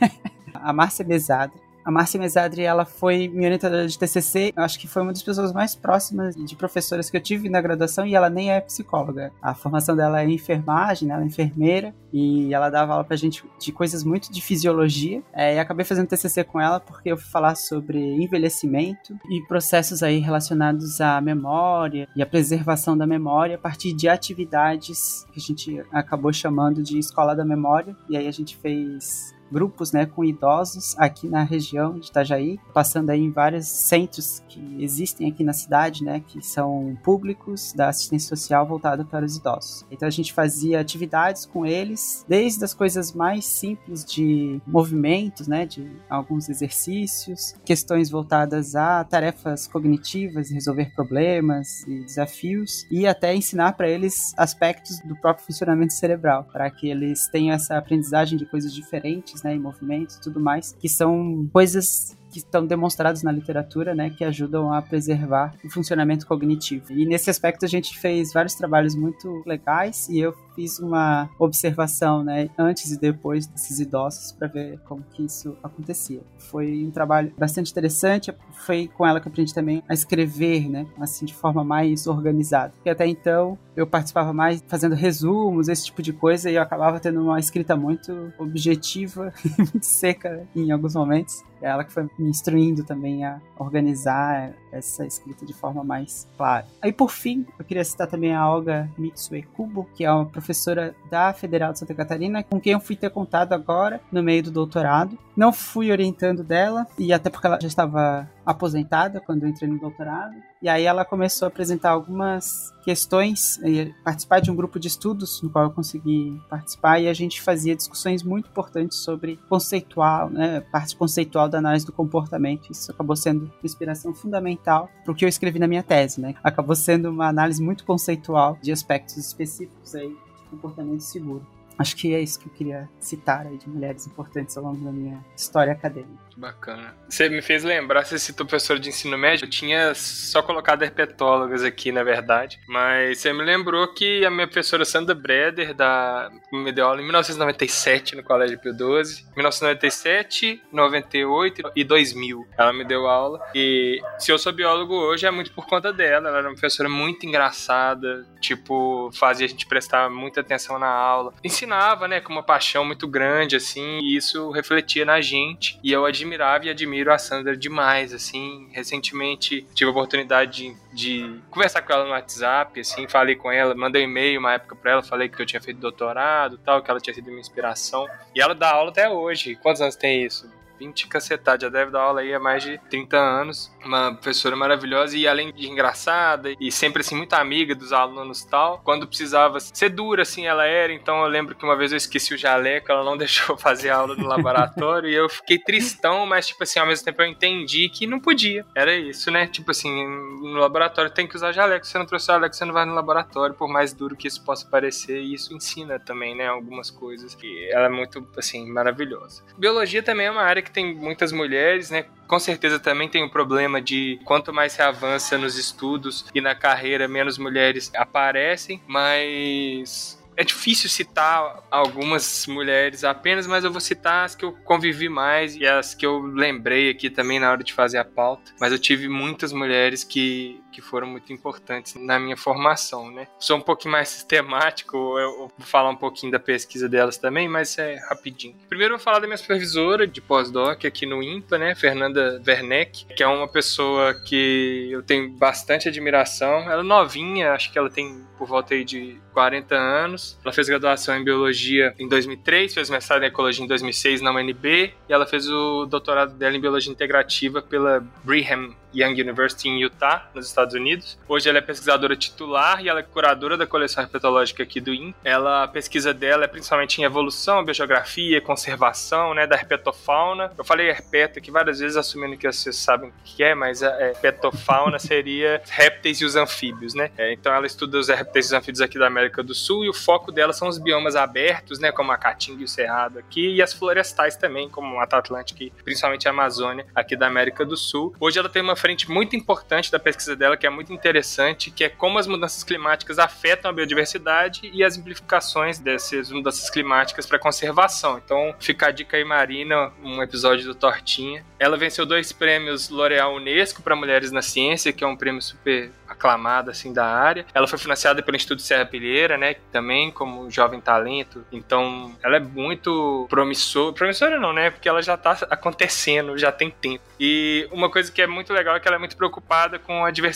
[0.54, 1.52] a Márcia Besada,
[1.86, 5.22] a Márcia Mesadri, ela foi minha orientadora de TCC, eu acho que foi uma das
[5.22, 9.30] pessoas mais próximas de professoras que eu tive na graduação e ela nem é psicóloga.
[9.40, 11.14] A formação dela é enfermagem, né?
[11.14, 15.22] ela é enfermeira e ela dava aula pra gente de coisas muito de fisiologia.
[15.32, 20.02] É, e acabei fazendo TCC com ela porque eu fui falar sobre envelhecimento e processos
[20.02, 25.42] aí relacionados à memória e à preservação da memória a partir de atividades que a
[25.42, 27.96] gente acabou chamando de escola da memória.
[28.08, 33.10] E aí a gente fez grupos né, com idosos aqui na região de Itajaí, passando
[33.10, 38.28] aí em vários centros que existem aqui na cidade, né, que são públicos da assistência
[38.28, 39.84] social voltada para os idosos.
[39.90, 45.66] Então a gente fazia atividades com eles, desde as coisas mais simples de movimentos, né,
[45.66, 53.72] de alguns exercícios, questões voltadas a tarefas cognitivas, resolver problemas e desafios, e até ensinar
[53.72, 58.72] para eles aspectos do próprio funcionamento cerebral, para que eles tenham essa aprendizagem de coisas
[58.72, 63.94] diferentes né, em movimentos e tudo mais, que são coisas que estão demonstrados na literatura,
[63.94, 66.92] né, que ajudam a preservar o funcionamento cognitivo.
[66.92, 72.22] E nesse aspecto a gente fez vários trabalhos muito legais e eu fiz uma observação,
[72.22, 76.20] né, antes e depois desses idosos para ver como que isso acontecia.
[76.38, 81.24] Foi um trabalho bastante interessante, foi com ela que aprendi também a escrever, né, assim
[81.24, 82.72] de forma mais organizada.
[82.76, 86.98] Porque até então eu participava mais fazendo resumos, esse tipo de coisa, e eu acabava
[86.98, 91.44] tendo uma escrita muito objetiva muito seca em alguns momentos.
[91.60, 96.66] Ela que foi instruindo também a organizar essa escrita de forma mais clara.
[96.80, 100.94] Aí, por fim, eu queria citar também a Olga Mitsue Kubo, que é uma professora
[101.10, 104.50] da Federal de Santa Catarina, com quem eu fui ter contato agora, no meio do
[104.50, 105.18] doutorado.
[105.36, 109.78] Não fui orientando dela, e até porque ela já estava aposentada quando eu entrei no
[109.78, 110.34] doutorado.
[110.62, 113.60] E aí ela começou a apresentar algumas questões,
[114.04, 117.76] participar de um grupo de estudos no qual eu consegui participar e a gente fazia
[117.76, 122.70] discussões muito importantes sobre conceitual, né, parte conceitual da análise do comportamento.
[122.70, 126.34] Isso acabou sendo uma inspiração fundamental para o que eu escrevi na minha tese, né?
[126.42, 131.46] Acabou sendo uma análise muito conceitual de aspectos específicos aí de comportamento seguro.
[131.78, 134.90] Acho que é isso que eu queria citar aí de mulheres importantes ao longo da
[134.90, 136.25] minha história acadêmica.
[136.36, 136.94] Bacana.
[137.08, 141.64] Você me fez lembrar, você citou professor de ensino médio, eu tinha só colocado herpetólogas
[141.64, 146.72] aqui, na verdade, mas você me lembrou que a minha professora Sandra Breder, da, me
[146.72, 152.46] deu aula em 1997 no Colégio Pio XII, 1997, 98 e 2000.
[152.58, 156.28] Ela me deu aula e se eu sou biólogo hoje é muito por conta dela,
[156.28, 161.32] ela era uma professora muito engraçada, tipo, fazia a gente prestar muita atenção na aula.
[161.42, 165.78] Ensinava né, com uma paixão muito grande, assim, e isso refletia na gente.
[165.82, 168.68] E eu admirava e admiro a Sandra demais, assim.
[168.72, 173.74] Recentemente tive a oportunidade de, de conversar com ela no WhatsApp, assim, falei com ela,
[173.74, 176.90] mandei um e-mail uma época pra ela, falei que eu tinha feito doutorado tal, que
[176.90, 178.06] ela tinha sido minha inspiração.
[178.34, 179.56] E ela dá aula até hoje.
[179.56, 180.50] Quantos anos tem isso?
[180.78, 183.72] 20 cacetados, já deve dar aula aí há mais de 30 anos.
[183.84, 188.48] Uma professora maravilhosa e além de engraçada e sempre assim muito amiga dos alunos e
[188.48, 188.80] tal.
[188.84, 192.34] Quando precisava ser dura assim ela era, então eu lembro que uma vez eu esqueci
[192.34, 196.62] o jaleco, ela não deixou fazer aula no laboratório e eu fiquei tristão, mas tipo
[196.62, 198.64] assim, ao mesmo tempo eu entendi que não podia.
[198.74, 199.46] Era isso, né?
[199.46, 202.74] Tipo assim, no laboratório tem que usar jaleco, se você não trouxe jaleco, você não
[202.74, 206.46] vai no laboratório, por mais duro que isso possa parecer, e isso ensina também, né,
[206.46, 207.36] algumas coisas.
[207.42, 209.42] E ela é muito assim maravilhosa.
[209.56, 212.04] Biologia também é uma área que tem muitas mulheres, né?
[212.26, 216.54] Com certeza também tem o problema de quanto mais se avança nos estudos e na
[216.54, 224.26] carreira, menos mulheres aparecem, mas é difícil citar algumas mulheres apenas, mas eu vou citar
[224.26, 227.72] as que eu convivi mais e as que eu lembrei aqui também na hora de
[227.72, 228.52] fazer a pauta.
[228.60, 233.26] Mas eu tive muitas mulheres que, que foram muito importantes na minha formação, né?
[233.38, 237.78] Sou um pouquinho mais sistemático, eu vou falar um pouquinho da pesquisa delas também, mas
[237.78, 238.54] é rapidinho.
[238.68, 241.74] Primeiro eu vou falar da minha supervisora de pós-doc aqui no IMPA, né?
[241.74, 246.70] Fernanda Werneck, que é uma pessoa que eu tenho bastante admiração.
[246.70, 250.38] Ela é novinha, acho que ela tem por volta aí de 40 anos.
[250.44, 254.92] Ela fez graduação em biologia em 2003, fez mestrado em ecologia em 2006 na UNB
[255.08, 260.30] e ela fez o doutorado dela em biologia integrativa pela Brigham Young University em Utah,
[260.34, 261.18] nos Estados Unidos.
[261.28, 265.14] Hoje ela é pesquisadora titular e ela é curadora da coleção herpetológica aqui do IN.
[265.24, 270.52] Ela, a pesquisa dela é principalmente em evolução, biogeografia, conservação, né, da herpetofauna.
[270.56, 273.88] Eu falei herpeto aqui várias vezes, assumindo que vocês sabem o que é, mas a
[274.00, 277.10] herpetofauna seria répteis e os anfíbios, né?
[277.16, 279.88] É, então ela estuda os répteis e os anfíbios aqui da América do Sul e
[279.88, 283.54] o foco dela são os biomas abertos, né, como a caatinga e o cerrado aqui,
[283.54, 287.64] e as florestais também, como a Mata Atlântica e principalmente a Amazônia aqui da América
[287.64, 288.14] do Sul.
[288.20, 291.82] Hoje ela tem uma frente muito importante da pesquisa dela, que é muito interessante, que
[291.82, 297.38] é como as mudanças climáticas afetam a biodiversidade e as implicações dessas mudanças climáticas para
[297.38, 298.20] a conservação.
[298.22, 301.42] Então, fica a dica aí, Marina, um episódio do Tortinha.
[301.58, 305.90] Ela venceu dois prêmios L'Oréal Unesco para Mulheres na Ciência, que é um prêmio super
[306.06, 307.46] aclamada assim da área.
[307.54, 311.44] Ela foi financiada pelo Instituto Serra Pilheira, né, também como jovem talento.
[311.50, 316.70] Então, ela é muito promissora, promissora não, né, porque ela já tá acontecendo, já tem
[316.70, 317.02] tempo.
[317.18, 320.10] E uma coisa que é muito legal é que ela é muito preocupada com a
[320.10, 320.35] diversidade,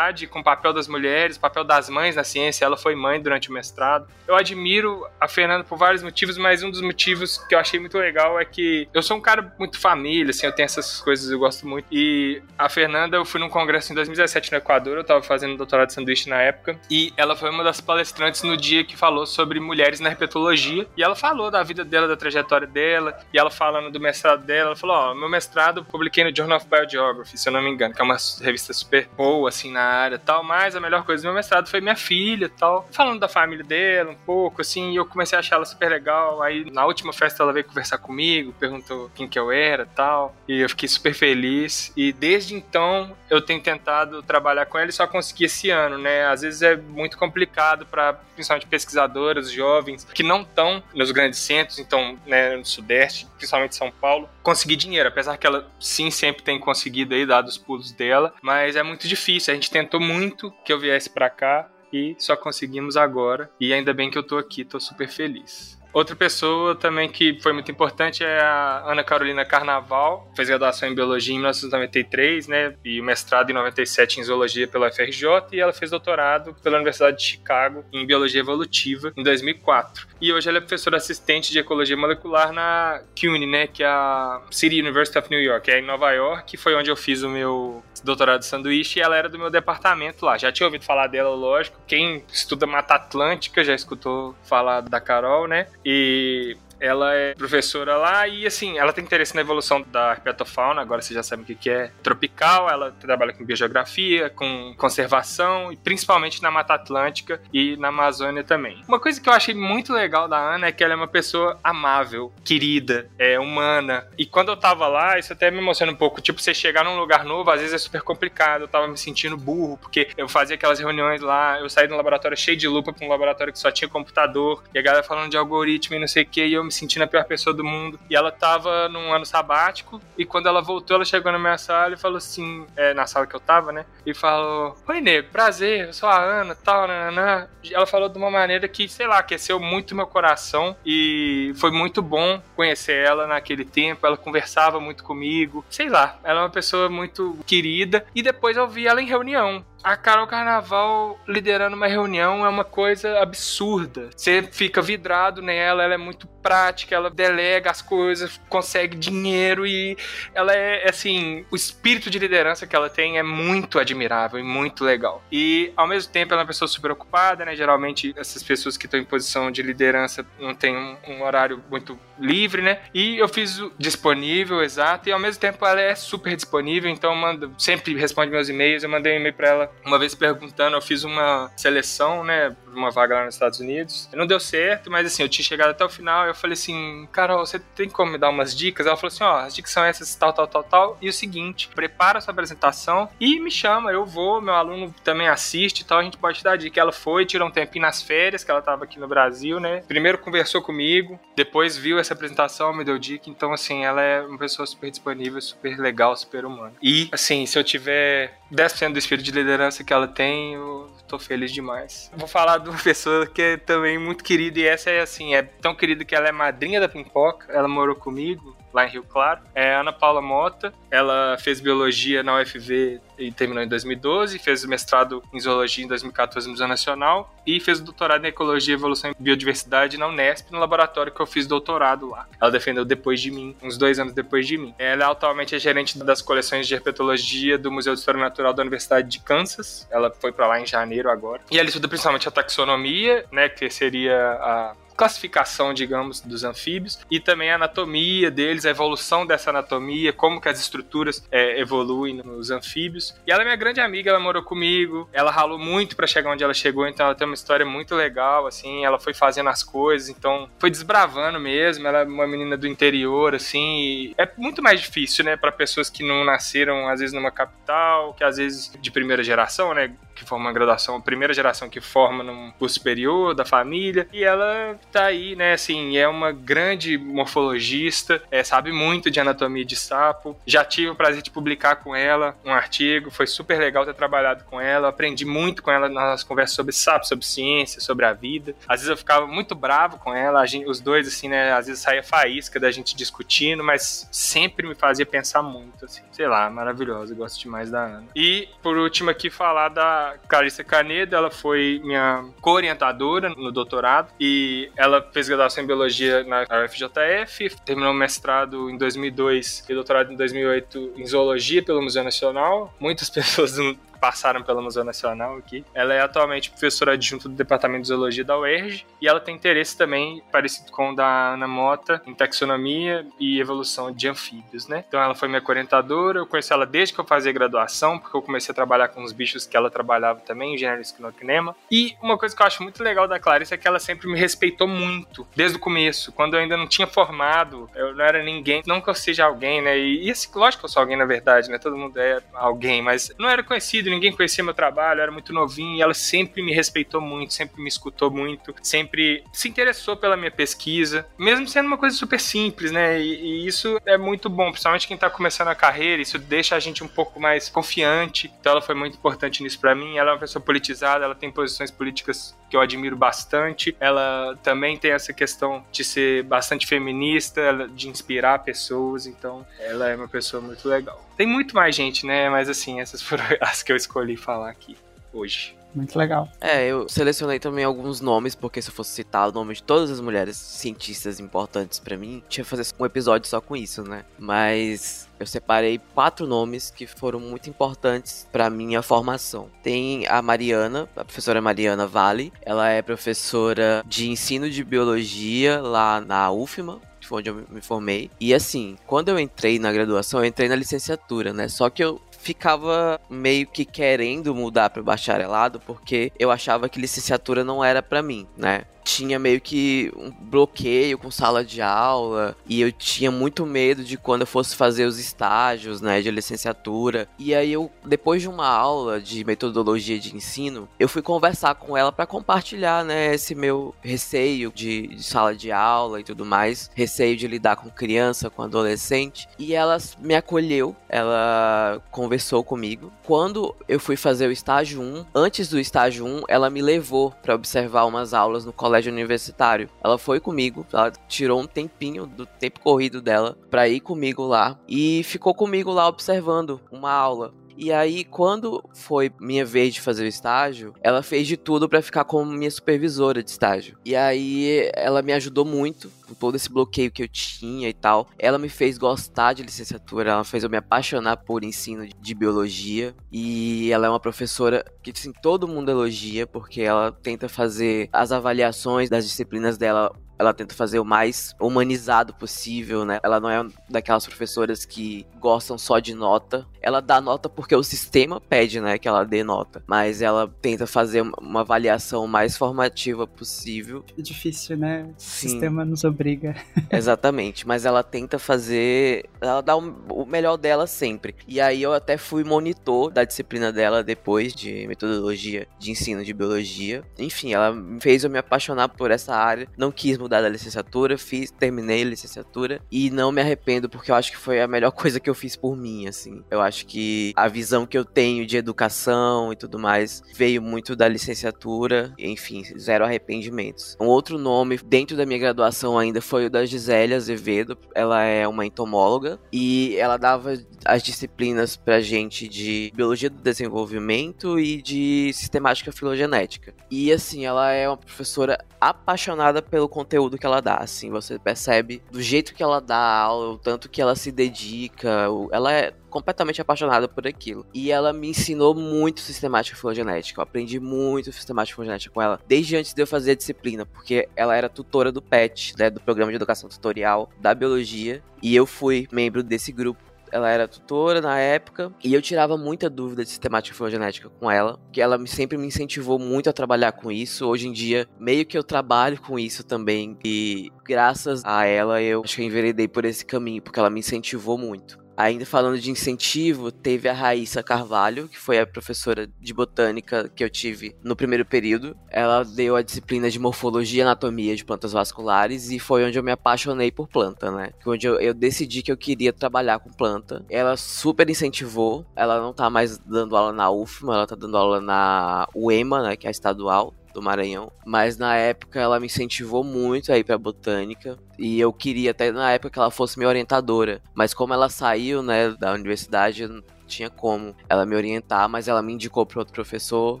[0.26, 2.64] com o papel das mulheres, o papel das mães na ciência.
[2.64, 4.06] Ela foi mãe durante o mestrado.
[4.26, 7.98] Eu admiro a Fernanda por vários motivos, mas um dos motivos que eu achei muito
[7.98, 11.38] legal é que eu sou um cara muito família, assim, eu tenho essas coisas, eu
[11.38, 11.86] gosto muito.
[11.90, 15.88] E a Fernanda, eu fui num congresso em 2017 no Equador, eu tava fazendo doutorado
[15.88, 19.60] de sanduíche na época, e ela foi uma das palestrantes no dia que falou sobre
[19.60, 23.90] mulheres na herpetologia, e ela falou da vida dela, da trajetória dela, e ela falando
[23.90, 27.48] do mestrado dela, ela falou, ó, oh, meu mestrado publiquei no Journal of Biogeography, se
[27.48, 30.76] eu não me engano, que é uma revista super boa, assim, na área tal, mas
[30.76, 34.14] a melhor coisa do meu mestrado foi minha filha tal, falando da família dela um
[34.14, 37.64] pouco, assim, eu comecei a achar ela super legal, aí na última festa ela veio
[37.64, 42.54] conversar comigo, perguntou quem que eu era tal, e eu fiquei super feliz, e desde
[42.54, 46.26] então eu tenho tentado trabalhar com ela e só consegui esse ano, né?
[46.26, 51.78] Às vezes é muito complicado para principalmente pesquisadoras jovens que não estão nos grandes centros,
[51.78, 56.58] então, né, no Sudeste, principalmente São Paulo, conseguir dinheiro, apesar que ela sim sempre tem
[56.58, 59.47] conseguido aí, dado os pulos dela, mas é muito difícil.
[59.50, 63.50] A gente tentou muito que eu viesse para cá e só conseguimos agora.
[63.58, 65.77] E ainda bem que eu tô aqui, tô super feliz.
[65.92, 70.94] Outra pessoa também que foi muito importante é a Ana Carolina Carnaval, fez graduação em
[70.94, 75.90] biologia em 1993, né, e mestrado em 97 em zoologia pela FRJ e ela fez
[75.90, 80.06] doutorado pela Universidade de Chicago em biologia evolutiva em 2004.
[80.20, 84.42] E hoje ela é professora assistente de ecologia molecular na CUNY, né, que é a
[84.50, 87.28] City University of New York, é em Nova York, que foi onde eu fiz o
[87.28, 90.36] meu doutorado de sanduíche e ela era do meu departamento lá.
[90.38, 91.80] Já tinha ouvido falar dela, lógico.
[91.86, 95.66] Quem estuda Mata Atlântica já escutou falar da Carol, né?
[95.84, 101.02] E ela é professora lá e, assim, ela tem interesse na evolução da herpetofauna, agora
[101.02, 106.42] você já sabe o que é tropical, ela trabalha com biogeografia, com conservação e principalmente
[106.42, 108.82] na Mata Atlântica e na Amazônia também.
[108.86, 111.58] Uma coisa que eu achei muito legal da Ana é que ela é uma pessoa
[111.62, 114.06] amável, querida, é humana.
[114.16, 116.20] E quando eu tava lá, isso até me emociona um pouco.
[116.20, 118.62] Tipo, você chegar num lugar novo, às vezes é super complicado.
[118.62, 122.36] Eu tava me sentindo burro, porque eu fazia aquelas reuniões lá, eu saí um laboratório
[122.36, 125.36] cheio de lupa pra um laboratório que só tinha computador, e a galera falando de
[125.36, 127.98] algoritmo e não sei o que, e eu me sentindo a pior pessoa do mundo.
[128.08, 131.94] E ela tava num ano sabático, e quando ela voltou, ela chegou na minha sala
[131.94, 133.84] e falou assim, é, na sala que eu tava, né?
[134.04, 137.48] E falou: Oi, nego, prazer, eu sou a Ana, tal, nananã.
[137.70, 142.00] Ela falou de uma maneira que, sei lá, aqueceu muito meu coração e foi muito
[142.00, 144.06] bom conhecer ela naquele tempo.
[144.06, 148.04] Ela conversava muito comigo, sei lá, ela é uma pessoa muito querida.
[148.14, 152.64] E depois eu vi ela em reunião a Carol Carnaval liderando uma reunião é uma
[152.64, 154.10] coisa absurda.
[154.14, 159.96] Você fica vidrado nela, ela é muito prática, ela delega as coisas, consegue dinheiro e
[160.34, 164.84] ela é, assim, o espírito de liderança que ela tem é muito admirável e muito
[164.84, 165.22] legal.
[165.30, 167.54] E, ao mesmo tempo, ela é uma pessoa super ocupada, né?
[167.54, 171.98] Geralmente, essas pessoas que estão em posição de liderança não têm um, um horário muito
[172.18, 172.80] livre, né?
[172.92, 177.52] E eu fiz disponível, exato, e ao mesmo tempo ela é super disponível, então mando,
[177.58, 178.82] sempre responde meus e-mails.
[178.82, 182.90] Eu mandei um e-mail pra ela uma vez perguntando, eu fiz uma seleção, né, uma
[182.90, 184.08] vaga lá nos Estados Unidos.
[184.12, 187.44] Não deu certo, mas assim, eu tinha chegado até o final, eu falei assim, Carol,
[187.44, 188.86] você tem como me dar umas dicas?
[188.86, 191.68] Ela falou assim, ó, as dicas são essas, tal, tal, tal, tal, e o seguinte,
[191.74, 196.02] prepara sua apresentação e me chama, eu vou, meu aluno também assiste e tal, a
[196.02, 196.80] gente pode te dar dica.
[196.80, 200.18] Ela foi, tirou um tempinho nas férias, que ela tava aqui no Brasil, né, primeiro
[200.18, 204.66] conversou comigo, depois viu essa apresentação, me deu dica, então assim, ela é uma pessoa
[204.66, 206.74] super disponível, super legal, super humana.
[206.82, 211.18] E, assim, se eu tiver 10% do espírito de liderança que ela tem, eu tô
[211.18, 212.10] feliz demais.
[212.16, 215.42] Vou falar de uma pessoa que é também muito querida, e essa é assim, é
[215.42, 219.40] tão querida que ela é madrinha da Pimpoca, ela morou comigo lá em Rio Claro.
[219.54, 225.22] É Ana Paula Mota, ela fez biologia na UFV e terminou em 2012, fez mestrado
[225.32, 229.98] em zoologia em 2014 no Museu Nacional e fez doutorado em ecologia, evolução e biodiversidade
[229.98, 232.28] na Unesp, no laboratório que eu fiz doutorado lá.
[232.40, 234.74] Ela defendeu depois de mim, uns dois anos depois de mim.
[234.78, 239.08] Ela atualmente é gerente das coleções de herpetologia do Museu de História Natural da Universidade
[239.08, 239.86] de Kansas.
[239.90, 241.42] Ela foi para lá em janeiro agora.
[241.50, 247.20] E ela estuda principalmente a taxonomia, né, que seria a classificação, digamos, dos anfíbios e
[247.20, 252.50] também a anatomia deles, a evolução dessa anatomia, como que as estruturas é, evoluem nos
[252.50, 253.14] anfíbios.
[253.24, 256.42] E ela é minha grande amiga, ela morou comigo, ela ralou muito para chegar onde
[256.42, 260.08] ela chegou, então ela tem uma história muito legal, assim, ela foi fazendo as coisas,
[260.08, 265.24] então foi desbravando mesmo, ela é uma menina do interior, assim, é muito mais difícil,
[265.24, 269.22] né, para pessoas que não nasceram, às vezes, numa capital, que às vezes de primeira
[269.22, 273.44] geração, né, que forma uma graduação, a primeira geração que forma num curso superior da
[273.44, 279.20] família, e ela tá aí, né, assim, é uma grande morfologista, é, sabe muito de
[279.20, 280.36] anatomia de sapo.
[280.46, 284.44] Já tive o prazer de publicar com ela um artigo, foi super legal ter trabalhado
[284.44, 288.54] com ela, aprendi muito com ela nas conversas sobre sapo, sobre ciência, sobre a vida.
[288.66, 291.82] Às vezes eu ficava muito bravo com ela, gente, os dois, assim, né, às vezes
[291.82, 297.14] saía faísca da gente discutindo, mas sempre me fazia pensar muito, assim, sei lá, maravilhosa,
[297.14, 298.08] gosto demais da Ana.
[298.16, 304.70] E, por último aqui, falar da Clarissa Canedo, ela foi minha co-orientadora no doutorado e
[304.76, 310.16] ela fez graduação em biologia na UFJF, terminou o mestrado em 2002 e doutorado em
[310.16, 312.74] 2008 em zoologia pelo Museu Nacional.
[312.78, 313.58] Muitas pessoas
[314.00, 315.64] passaram pelo Museu Nacional aqui.
[315.74, 319.76] Ela é atualmente professora adjunta do Departamento de Zoologia da UERJ e ela tem interesse
[319.76, 324.84] também, parecido com o da Ana Mota, em taxonomia e evolução de anfíbios, né?
[324.86, 328.22] Então ela foi minha orientadora, eu conheci ela desde que eu fazia graduação, porque eu
[328.22, 331.56] comecei a trabalhar com os bichos que ela trabalhava também, em gênero Esquinocnema.
[331.70, 334.18] E uma coisa que eu acho muito legal da Clarice é que ela sempre me
[334.18, 338.62] respeitou muito, desde o começo, quando eu ainda não tinha formado, eu não era ninguém,
[338.66, 339.78] não que eu seja alguém, né?
[339.78, 341.58] E, e assim, lógico que eu sou alguém na verdade, né?
[341.58, 345.76] Todo mundo é alguém, mas não era conhecido ninguém conhecia meu trabalho, era muito novinho
[345.76, 350.30] e ela sempre me respeitou muito, sempre me escutou muito, sempre se interessou pela minha
[350.30, 353.00] pesquisa, mesmo sendo uma coisa super simples, né?
[353.00, 356.60] E, e isso é muito bom, principalmente quem tá começando a carreira, isso deixa a
[356.60, 358.32] gente um pouco mais confiante.
[358.40, 359.96] Então ela foi muito importante nisso para mim.
[359.96, 363.76] Ela é uma pessoa politizada, ela tem posições políticas que eu admiro bastante.
[363.78, 369.96] Ela também tem essa questão de ser bastante feminista, de inspirar pessoas, então ela é
[369.96, 371.08] uma pessoa muito legal.
[371.16, 372.30] Tem muito mais gente, né?
[372.30, 374.76] Mas assim, essas foram as que eu escolhi falar aqui
[375.12, 375.56] hoje.
[375.74, 376.28] Muito legal.
[376.40, 379.90] É, eu selecionei também alguns nomes, porque se eu fosse citar o nome de todas
[379.90, 384.04] as mulheres cientistas importantes para mim, tinha que fazer um episódio só com isso, né?
[384.18, 389.50] Mas eu separei quatro nomes que foram muito importantes para minha formação.
[389.62, 392.32] Tem a Mariana, a professora Mariana Vale.
[392.42, 398.10] Ela é professora de ensino de biologia lá na UFMA, foi onde eu me formei.
[398.20, 401.48] E assim, quando eu entrei na graduação, eu entrei na licenciatura, né?
[401.48, 407.42] Só que eu ficava meio que querendo mudar para bacharelado porque eu achava que licenciatura
[407.44, 408.64] não era para mim, né?
[408.88, 413.98] Tinha meio que um bloqueio com sala de aula e eu tinha muito medo de
[413.98, 417.06] quando eu fosse fazer os estágios, né, de licenciatura.
[417.18, 421.76] E aí eu, depois de uma aula de metodologia de ensino, eu fui conversar com
[421.76, 426.70] ela para compartilhar, né, esse meu receio de, de, sala de aula e tudo mais,
[426.74, 429.28] receio de lidar com criança, com adolescente.
[429.38, 432.90] E ela me acolheu, ela conversou comigo.
[433.04, 437.34] Quando eu fui fazer o estágio 1, antes do estágio 1, ela me levou para
[437.34, 439.68] observar umas aulas no colégio universitário.
[439.82, 444.58] Ela foi comigo, ela tirou um tempinho do tempo corrido dela para ir comigo lá
[444.68, 447.32] e ficou comigo lá observando uma aula.
[447.60, 451.82] E aí, quando foi minha vez de fazer o estágio, ela fez de tudo para
[451.82, 453.76] ficar como minha supervisora de estágio.
[453.84, 458.08] E aí, ela me ajudou muito todo esse bloqueio que eu tinha e tal.
[458.18, 462.94] Ela me fez gostar de licenciatura, ela fez eu me apaixonar por ensino de biologia.
[463.10, 468.12] E ela é uma professora que, assim, todo mundo elogia, porque ela tenta fazer as
[468.12, 472.98] avaliações das disciplinas dela ela tenta fazer o mais humanizado possível, né?
[473.02, 476.46] Ela não é daquelas professoras que gostam só de nota.
[476.60, 480.66] Ela dá nota porque o sistema pede, né, que ela dê nota, mas ela tenta
[480.66, 483.84] fazer uma avaliação mais formativa possível.
[483.96, 484.82] É difícil, né?
[484.82, 485.28] O Sim.
[485.28, 486.36] sistema nos obriga.
[486.70, 491.14] Exatamente, mas ela tenta fazer, ela dá o melhor dela sempre.
[491.26, 496.14] E aí eu até fui monitor da disciplina dela depois de metodologia de ensino de
[496.14, 496.84] biologia.
[496.98, 499.48] Enfim, ela fez eu me apaixonar por essa área.
[499.56, 503.94] Não quis mudar da licenciatura, fiz, terminei a licenciatura e não me arrependo porque eu
[503.94, 506.22] acho que foi a melhor coisa que eu fiz por mim, assim.
[506.30, 510.76] Eu acho que a visão que eu tenho de educação e tudo mais veio muito
[510.76, 513.76] da licenciatura, enfim, zero arrependimentos.
[513.80, 517.56] Um outro nome dentro da minha graduação ainda foi o da Gisele Azevedo.
[517.74, 520.34] Ela é uma entomóloga e ela dava
[520.64, 526.54] as disciplinas pra gente de biologia do desenvolvimento e de sistemática filogenética.
[526.70, 531.82] E assim, ela é uma professora apaixonada pelo conteúdo que ela dá, assim, você percebe
[531.90, 535.72] do jeito que ela dá a aula, o tanto que ela se dedica, ela é
[535.88, 537.46] completamente apaixonada por aquilo.
[537.52, 540.20] E ela me ensinou muito sistemática filogenética.
[540.20, 544.08] Eu aprendi muito sistemática filogenética com ela desde antes de eu fazer a disciplina, porque
[544.14, 548.46] ela era tutora do PET, né, do programa de educação tutorial da biologia, e eu
[548.46, 553.10] fui membro desse grupo ela era tutora na época e eu tirava muita dúvida de
[553.10, 557.26] sistemática filogenética com ela, que ela sempre me incentivou muito a trabalhar com isso.
[557.26, 562.02] Hoje em dia, meio que eu trabalho com isso também e graças a ela eu
[562.04, 564.78] acho que eu enveredei por esse caminho, porque ela me incentivou muito.
[564.98, 570.24] Ainda falando de incentivo, teve a Raíssa Carvalho, que foi a professora de botânica que
[570.24, 571.76] eu tive no primeiro período.
[571.88, 576.02] Ela deu a disciplina de morfologia e anatomia de plantas vasculares e foi onde eu
[576.02, 577.50] me apaixonei por planta, né?
[577.64, 580.26] Onde eu, eu decidi que eu queria trabalhar com planta.
[580.28, 581.86] Ela super incentivou.
[581.94, 585.96] Ela não tá mais dando aula na UFMA, ela tá dando aula na UEMA, né,
[585.96, 590.04] que é a estadual do Maranhão, mas na época ela me incentivou muito a ir
[590.04, 590.98] pra botânica.
[591.18, 595.02] E eu queria até na época que ela fosse minha orientadora, mas como ela saiu,
[595.02, 599.32] né, da universidade, não tinha como ela me orientar, mas ela me indicou para outro
[599.32, 600.00] professor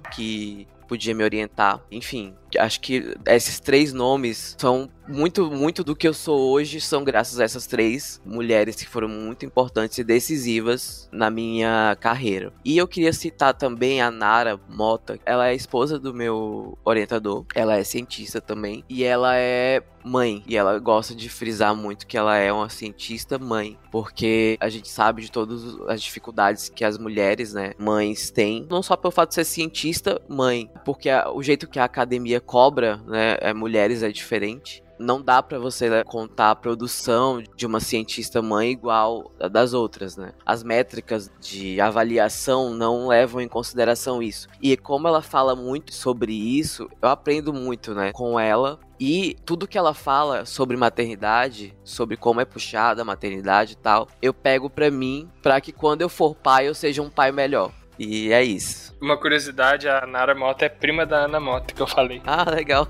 [0.14, 1.80] que podia me orientar.
[1.90, 7.02] Enfim, acho que esses três nomes são muito, muito do que eu sou hoje são
[7.02, 12.52] graças a essas três mulheres que foram muito importantes e decisivas na minha carreira.
[12.64, 15.18] E eu queria citar também a Nara Mota.
[15.24, 17.46] Ela é esposa do meu orientador.
[17.54, 18.84] Ela é cientista também.
[18.88, 20.42] E ela é mãe.
[20.46, 23.78] E ela gosta de frisar muito que ela é uma cientista mãe.
[23.90, 28.66] Porque a gente sabe de todas as dificuldades que as mulheres, né, mães têm.
[28.68, 30.70] Não só pelo fato de ser cientista, mãe.
[30.84, 35.58] Porque o jeito que a academia cobra, né, é, mulheres é diferente não dá para
[35.58, 40.32] você né, contar a produção de uma cientista mãe igual a das outras, né?
[40.44, 44.48] As métricas de avaliação não levam em consideração isso.
[44.60, 48.80] E como ela fala muito sobre isso, eu aprendo muito, né, com ela.
[49.00, 54.08] E tudo que ela fala sobre maternidade, sobre como é puxada a maternidade e tal,
[54.20, 57.72] eu pego pra mim, para que quando eu for pai eu seja um pai melhor.
[57.98, 58.96] E é isso.
[59.00, 62.20] Uma curiosidade, a Nara Mota é prima da Ana Mota, que eu falei.
[62.26, 62.86] Ah, legal.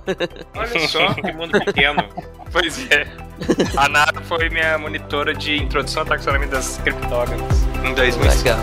[0.55, 2.03] Olha só, que mundo pequeno.
[2.53, 3.07] Pois é.
[3.77, 8.37] A Nara foi minha monitora de introdução à taxonomia das criptógamas em 2005.
[8.45, 8.59] legal.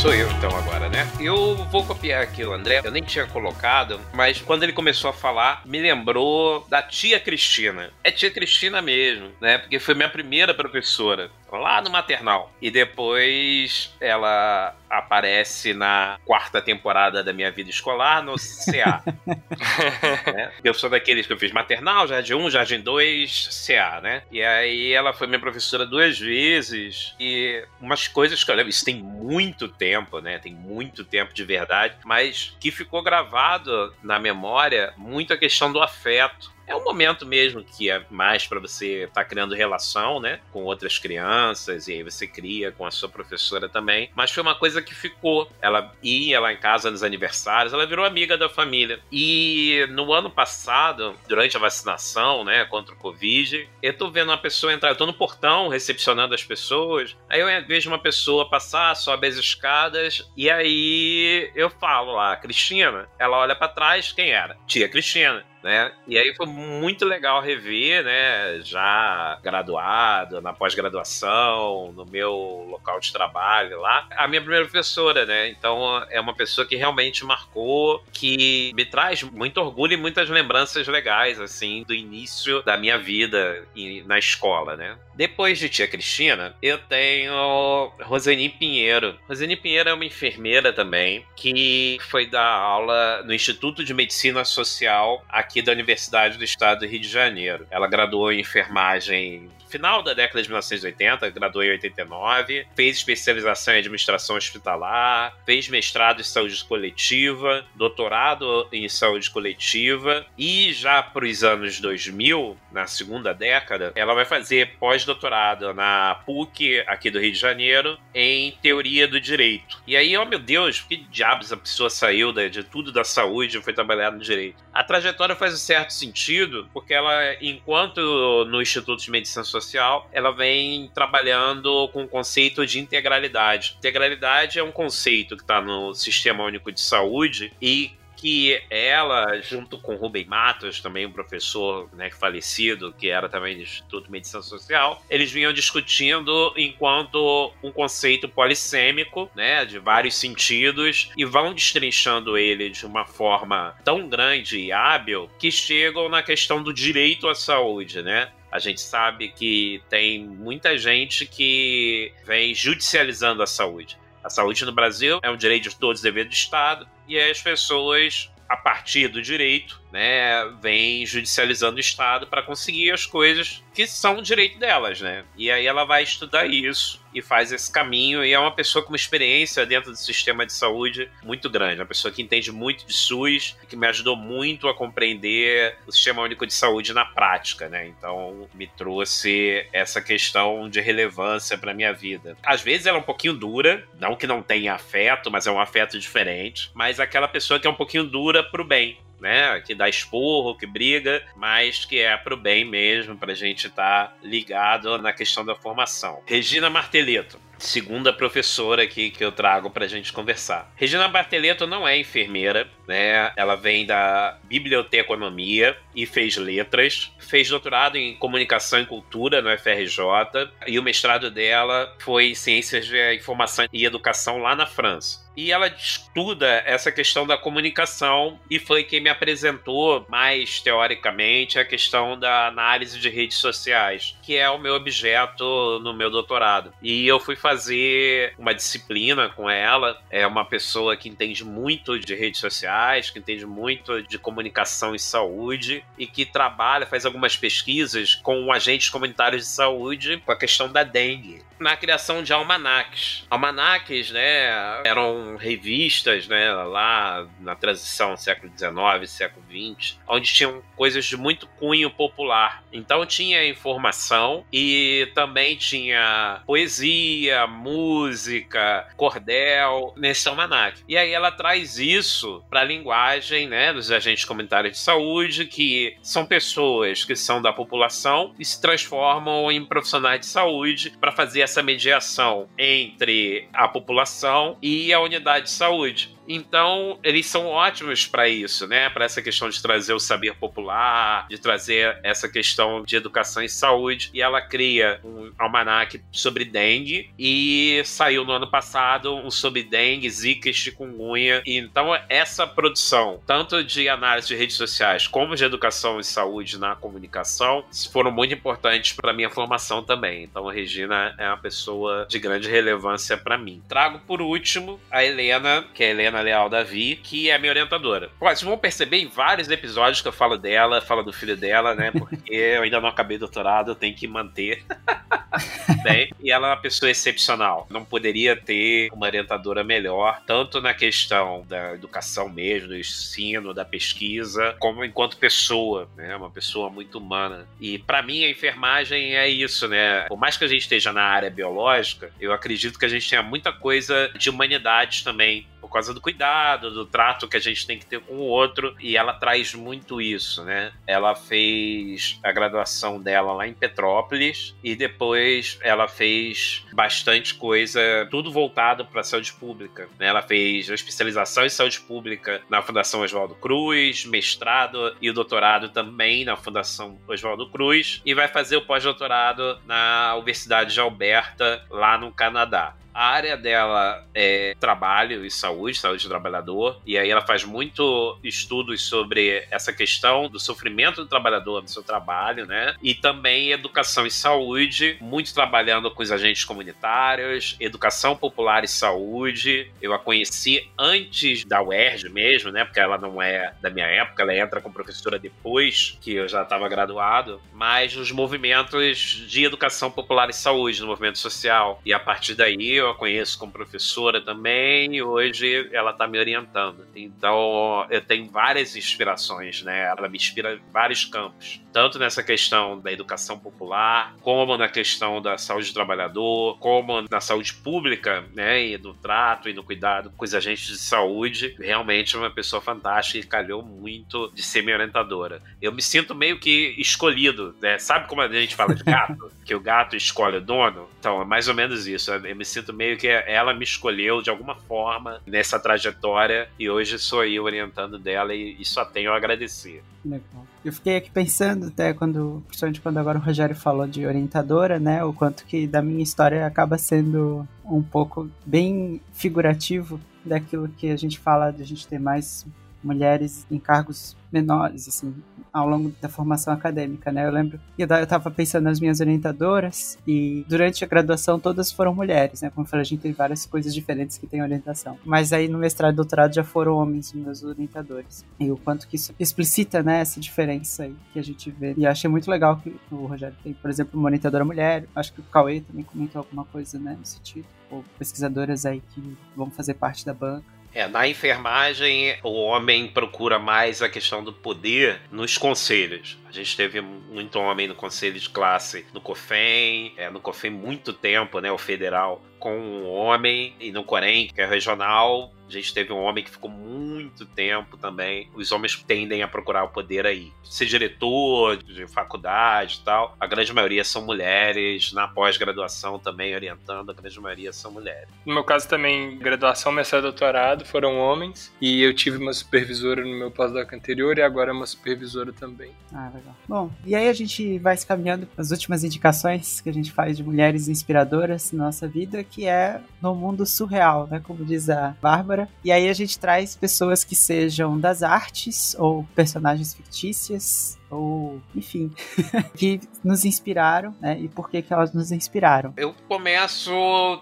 [0.00, 1.10] Sou eu então agora, né?
[1.18, 5.12] Eu vou copiar aqui o André, eu nem tinha colocado, mas quando ele começou a
[5.12, 7.90] falar, me lembrou da tia Cristina.
[8.04, 9.58] É tia Cristina mesmo, né?
[9.58, 12.52] Porque foi minha primeira professora lá no maternal.
[12.60, 19.02] E depois ela aparece na quarta temporada da minha vida escolar no CA.
[20.34, 20.52] né?
[20.64, 24.22] Eu sou daqueles que eu fiz maternal, jardim 1, jardim 2, CA, né?
[24.32, 28.84] E aí ela foi minha professora duas vezes e umas coisas que eu lembro, isso
[28.84, 30.38] tem muito tempo, né?
[30.38, 35.80] Tem muito tempo de verdade, mas que ficou gravado na memória muito a questão do
[35.80, 40.38] afeto é um momento mesmo que é mais para você estar tá criando relação, né,
[40.52, 44.08] com outras crianças e aí você cria com a sua professora também.
[44.14, 45.50] Mas foi uma coisa que ficou.
[45.60, 49.00] Ela ia lá em casa nos aniversários, ela virou amiga da família.
[49.10, 54.38] E no ano passado, durante a vacinação, né, contra o Covid, eu tô vendo uma
[54.38, 57.16] pessoa entrar, eu tô no portão recepcionando as pessoas.
[57.28, 63.08] Aí eu vejo uma pessoa passar, sobe as escadas e aí eu falo lá, Cristina,
[63.18, 64.56] ela olha para trás, quem era?
[64.68, 65.92] Tia Cristina né?
[66.06, 68.60] E aí foi muito legal rever, né?
[68.62, 74.06] Já graduado, na pós-graduação, no meu local de trabalho lá.
[74.16, 75.48] A minha primeira professora, né?
[75.48, 80.86] Então é uma pessoa que realmente marcou, que me traz muito orgulho e muitas lembranças
[80.86, 83.64] legais, assim, do início da minha vida
[84.06, 84.96] na escola, né?
[85.14, 89.18] Depois de tia Cristina, eu tenho Roseni Pinheiro.
[89.28, 95.22] Roseni Pinheiro é uma enfermeira também, que foi dar aula no Instituto de Medicina Social
[95.28, 97.66] aqui da Universidade do Estado do Rio de Janeiro.
[97.70, 103.78] Ela graduou em enfermagem final da década de 1980, graduou em 89, fez especialização em
[103.78, 111.44] administração hospitalar, fez mestrado em saúde coletiva, doutorado em saúde coletiva e já para os
[111.44, 117.38] anos 2000, na segunda década, ela vai fazer pós-doutorado na PUC aqui do Rio de
[117.38, 119.80] Janeiro em teoria do direito.
[119.86, 123.62] E aí, oh meu Deus, que diabos a pessoa saiu de, tudo da saúde e
[123.62, 124.62] foi trabalhar no direito?
[124.72, 130.08] A trajetória faz um certo sentido, porque ela, enquanto no Instituto de Medicina Social social,
[130.12, 133.76] ela vem trabalhando com o conceito de integralidade.
[133.78, 139.78] Integralidade é um conceito que está no Sistema Único de Saúde e que ela, junto
[139.78, 144.42] com Rubem Matos, também um professor né, falecido, que era também do Instituto de Medicina
[144.42, 152.36] Social, eles vinham discutindo enquanto um conceito polissêmico, né, de vários sentidos, e vão destrinchando
[152.36, 157.34] ele de uma forma tão grande e hábil que chegam na questão do direito à
[157.34, 158.30] saúde, né?
[158.50, 163.96] A gente sabe que tem muita gente que vem judicializando a saúde.
[164.22, 168.30] A saúde no Brasil é um direito de todos, dever do Estado, e as pessoas,
[168.48, 174.20] a partir do direito, né, vem judicializando o Estado para conseguir as coisas que são
[174.20, 175.24] direito delas, né?
[175.36, 178.90] E aí ela vai estudar isso e faz esse caminho e é uma pessoa com
[178.90, 182.92] uma experiência dentro do sistema de saúde muito grande, uma pessoa que entende muito de
[182.92, 187.86] SUS, que me ajudou muito a compreender o sistema único de saúde na prática, né?
[187.86, 192.36] Então me trouxe essa questão de relevância para minha vida.
[192.42, 195.60] Às vezes ela é um pouquinho dura, não que não tenha afeto, mas é um
[195.60, 199.60] afeto diferente, mas aquela pessoa que é um pouquinho dura pro bem, né?
[199.60, 204.16] Que dá esporro, que briga, mas que é pro bem mesmo, pra gente estar tá
[204.22, 206.22] ligado na questão da formação.
[206.26, 210.72] Regina Martelito segunda professora aqui que eu trago pra gente conversar.
[210.76, 213.32] Regina Barteleto não é enfermeira, né?
[213.36, 220.50] Ela vem da biblioteconomia e fez letras, fez doutorado em comunicação e cultura no FRJ
[220.66, 225.30] e o mestrado dela foi em ciências de informação e educação lá na França.
[225.36, 231.64] E ela estuda essa questão da comunicação e foi quem me apresentou mais teoricamente a
[231.64, 236.72] questão da análise de redes sociais, que é o meu objeto no meu doutorado.
[236.82, 240.00] E eu fui fazer uma disciplina com ela.
[240.08, 245.00] É uma pessoa que entende muito de redes sociais, que entende muito de comunicação e
[245.00, 250.70] saúde e que trabalha, faz algumas pesquisas com agentes comunitários de saúde com a questão
[250.70, 253.24] da dengue na criação de almanacs.
[253.28, 261.04] Almanacs, né, eram revistas, né, lá na transição século XIX, século XX, onde tinham coisas
[261.04, 262.64] de muito cunho popular.
[262.72, 270.80] Então tinha informação e também tinha poesia, música, cordel nesse almanac.
[270.88, 275.96] E aí ela traz isso para a linguagem, né, dos agentes comunitários de saúde, que
[276.02, 281.42] são pessoas que são da população e se transformam em profissionais de saúde para fazer
[281.50, 286.16] essa mediação entre a população e a unidade de saúde.
[286.32, 288.88] Então, eles são ótimos para isso, né?
[288.88, 293.48] Para essa questão de trazer o saber popular, de trazer essa questão de educação e
[293.48, 294.10] saúde.
[294.14, 300.08] E ela cria um almanac sobre dengue e saiu no ano passado um sobre dengue,
[300.08, 301.42] zika e chikungunya.
[301.44, 306.76] Então, essa produção, tanto de análise de redes sociais como de educação e saúde na
[306.76, 310.22] comunicação, foram muito importantes para minha formação também.
[310.22, 313.60] Então, a Regina é uma pessoa de grande relevância para mim.
[313.68, 318.10] Trago por último a Helena, que é a Helena Leal Davi, que é minha orientadora.
[318.18, 321.90] Vocês vão perceber em vários episódios que eu falo dela, falo do filho dela, né?
[321.90, 324.64] Porque eu ainda não acabei doutorado, eu tenho que manter.
[325.82, 327.66] Bem, e ela é uma pessoa excepcional.
[327.70, 333.64] Não poderia ter uma orientadora melhor, tanto na questão da educação mesmo, do ensino, da
[333.64, 336.14] pesquisa, como enquanto pessoa, né?
[336.16, 337.46] Uma pessoa muito humana.
[337.60, 340.02] E para mim a enfermagem é isso, né?
[340.08, 343.22] Por mais que a gente esteja na área biológica, eu acredito que a gente tenha
[343.22, 347.78] muita coisa de humanidades também por causa do cuidado, do trato que a gente tem
[347.78, 350.72] que ter com o outro, e ela traz muito isso, né?
[350.84, 358.32] Ela fez a graduação dela lá em Petrópolis e depois ela fez bastante coisa, tudo
[358.32, 359.88] voltado para a saúde pública.
[359.96, 360.08] Né?
[360.08, 365.68] Ela fez a especialização em saúde pública na Fundação Oswaldo Cruz, mestrado e o doutorado
[365.68, 371.96] também na Fundação Oswaldo Cruz, e vai fazer o pós-doutorado na Universidade de Alberta, lá
[371.96, 372.74] no Canadá.
[373.00, 378.18] A área dela é trabalho e saúde, saúde do trabalhador, e aí ela faz muito
[378.22, 382.74] estudos sobre essa questão do sofrimento do trabalhador no seu trabalho, né?
[382.82, 389.72] E também educação e saúde, muito trabalhando com os agentes comunitários, educação popular e saúde.
[389.80, 392.66] Eu a conheci antes da UERJ mesmo, né?
[392.66, 396.42] Porque ela não é da minha época, ela entra como professora depois que eu já
[396.42, 401.80] estava graduado, mas nos movimentos de educação popular e saúde, no movimento social.
[401.82, 406.18] E a partir daí eu a conheço como professora também, e hoje ela está me
[406.18, 406.86] orientando.
[406.94, 409.84] Então, eu tenho várias inspirações, né?
[409.96, 415.20] Ela me inspira em vários campos, tanto nessa questão da educação popular, como na questão
[415.20, 418.64] da saúde do trabalhador, como na saúde pública, né?
[418.64, 421.56] E no trato e no cuidado com os agentes de saúde.
[421.58, 425.42] Realmente uma pessoa fantástica e calhou muito de ser minha orientadora.
[425.60, 427.78] Eu me sinto meio que escolhido, né?
[427.78, 429.30] Sabe como a gente fala de gato?
[429.44, 430.88] que o gato escolhe o dono?
[430.98, 432.12] Então, é mais ou menos isso.
[432.12, 436.98] Eu me sinto meio que ela me escolheu de alguma forma nessa trajetória e hoje
[436.98, 439.82] sou eu orientando dela e, e só tenho a agradecer.
[440.04, 440.46] Legal.
[440.64, 445.04] Eu fiquei aqui pensando até quando, principalmente quando agora o Rogério falou de orientadora, né?
[445.04, 450.96] O quanto que da minha história acaba sendo um pouco bem figurativo daquilo que a
[450.96, 452.46] gente fala de a gente ter mais
[452.82, 455.14] mulheres em cargos menores, assim,
[455.52, 457.26] ao longo da formação acadêmica, né?
[457.26, 461.94] Eu lembro que eu tava pensando nas minhas orientadoras e durante a graduação todas foram
[461.94, 462.50] mulheres, né?
[462.50, 464.96] Como eu falei, a gente tem várias coisas diferentes que tem orientação.
[465.04, 468.24] Mas aí no mestrado e doutorado já foram homens os meus orientadores.
[468.38, 471.74] E o quanto que isso explicita, né, essa diferença aí que a gente vê.
[471.76, 474.86] E achei muito legal que o Rogério tem, por exemplo, uma orientadora mulher.
[474.94, 477.46] Acho que o Cauê também comentou alguma coisa, né, nesse sentido.
[477.70, 480.59] Ou pesquisadoras aí que vão fazer parte da banca.
[480.72, 486.16] É, na enfermagem, o homem procura mais a questão do poder nos conselhos.
[486.28, 490.92] A gente teve muito homem no conselho de classe no COFEM, é, no COFEM muito
[490.92, 495.74] tempo, né, o federal, com um homem, e no Corém, que é regional, a gente
[495.74, 498.28] teve um homem que ficou muito tempo também.
[498.34, 500.32] Os homens tendem a procurar o poder aí.
[500.42, 503.16] Ser diretor de faculdade e tal.
[503.18, 504.92] A grande maioria são mulheres.
[504.92, 508.08] Na pós-graduação também orientando, a grande maioria são mulheres.
[508.24, 511.52] No meu caso também, graduação, mestrado e doutorado foram homens.
[511.60, 515.72] E eu tive uma supervisora no meu pós-doc anterior e agora uma supervisora também.
[515.92, 516.36] Ah, legal.
[516.48, 519.90] Bom, e aí a gente vai se caminhando para as últimas indicações que a gente
[519.92, 524.20] faz de mulheres inspiradoras na nossa vida, que é no mundo surreal, né?
[524.22, 525.39] Como diz a Bárbara.
[525.64, 531.92] E aí a gente traz pessoas que sejam das artes ou personagens fictícias ou enfim,
[532.56, 534.18] que nos inspiraram, né?
[534.18, 535.72] E por que que elas nos inspiraram?
[535.76, 536.72] Eu começo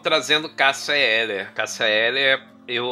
[0.02, 1.52] trazendo Cássia Eller.
[1.52, 2.86] Cássia Eller, eu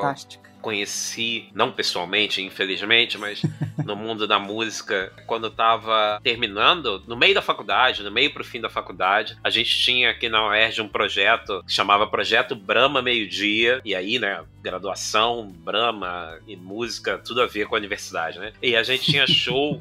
[0.00, 3.40] Fantástica conheci, não pessoalmente, infelizmente, mas
[3.86, 8.42] no mundo da música, quando eu tava terminando, no meio da faculdade, no meio pro
[8.42, 13.00] fim da faculdade, a gente tinha aqui na UERJ um projeto que chamava Projeto Brahma
[13.00, 18.40] Meio Dia, e aí, né, graduação, Brahma e música, tudo a ver com a universidade,
[18.40, 18.52] né?
[18.60, 19.80] E a gente tinha show,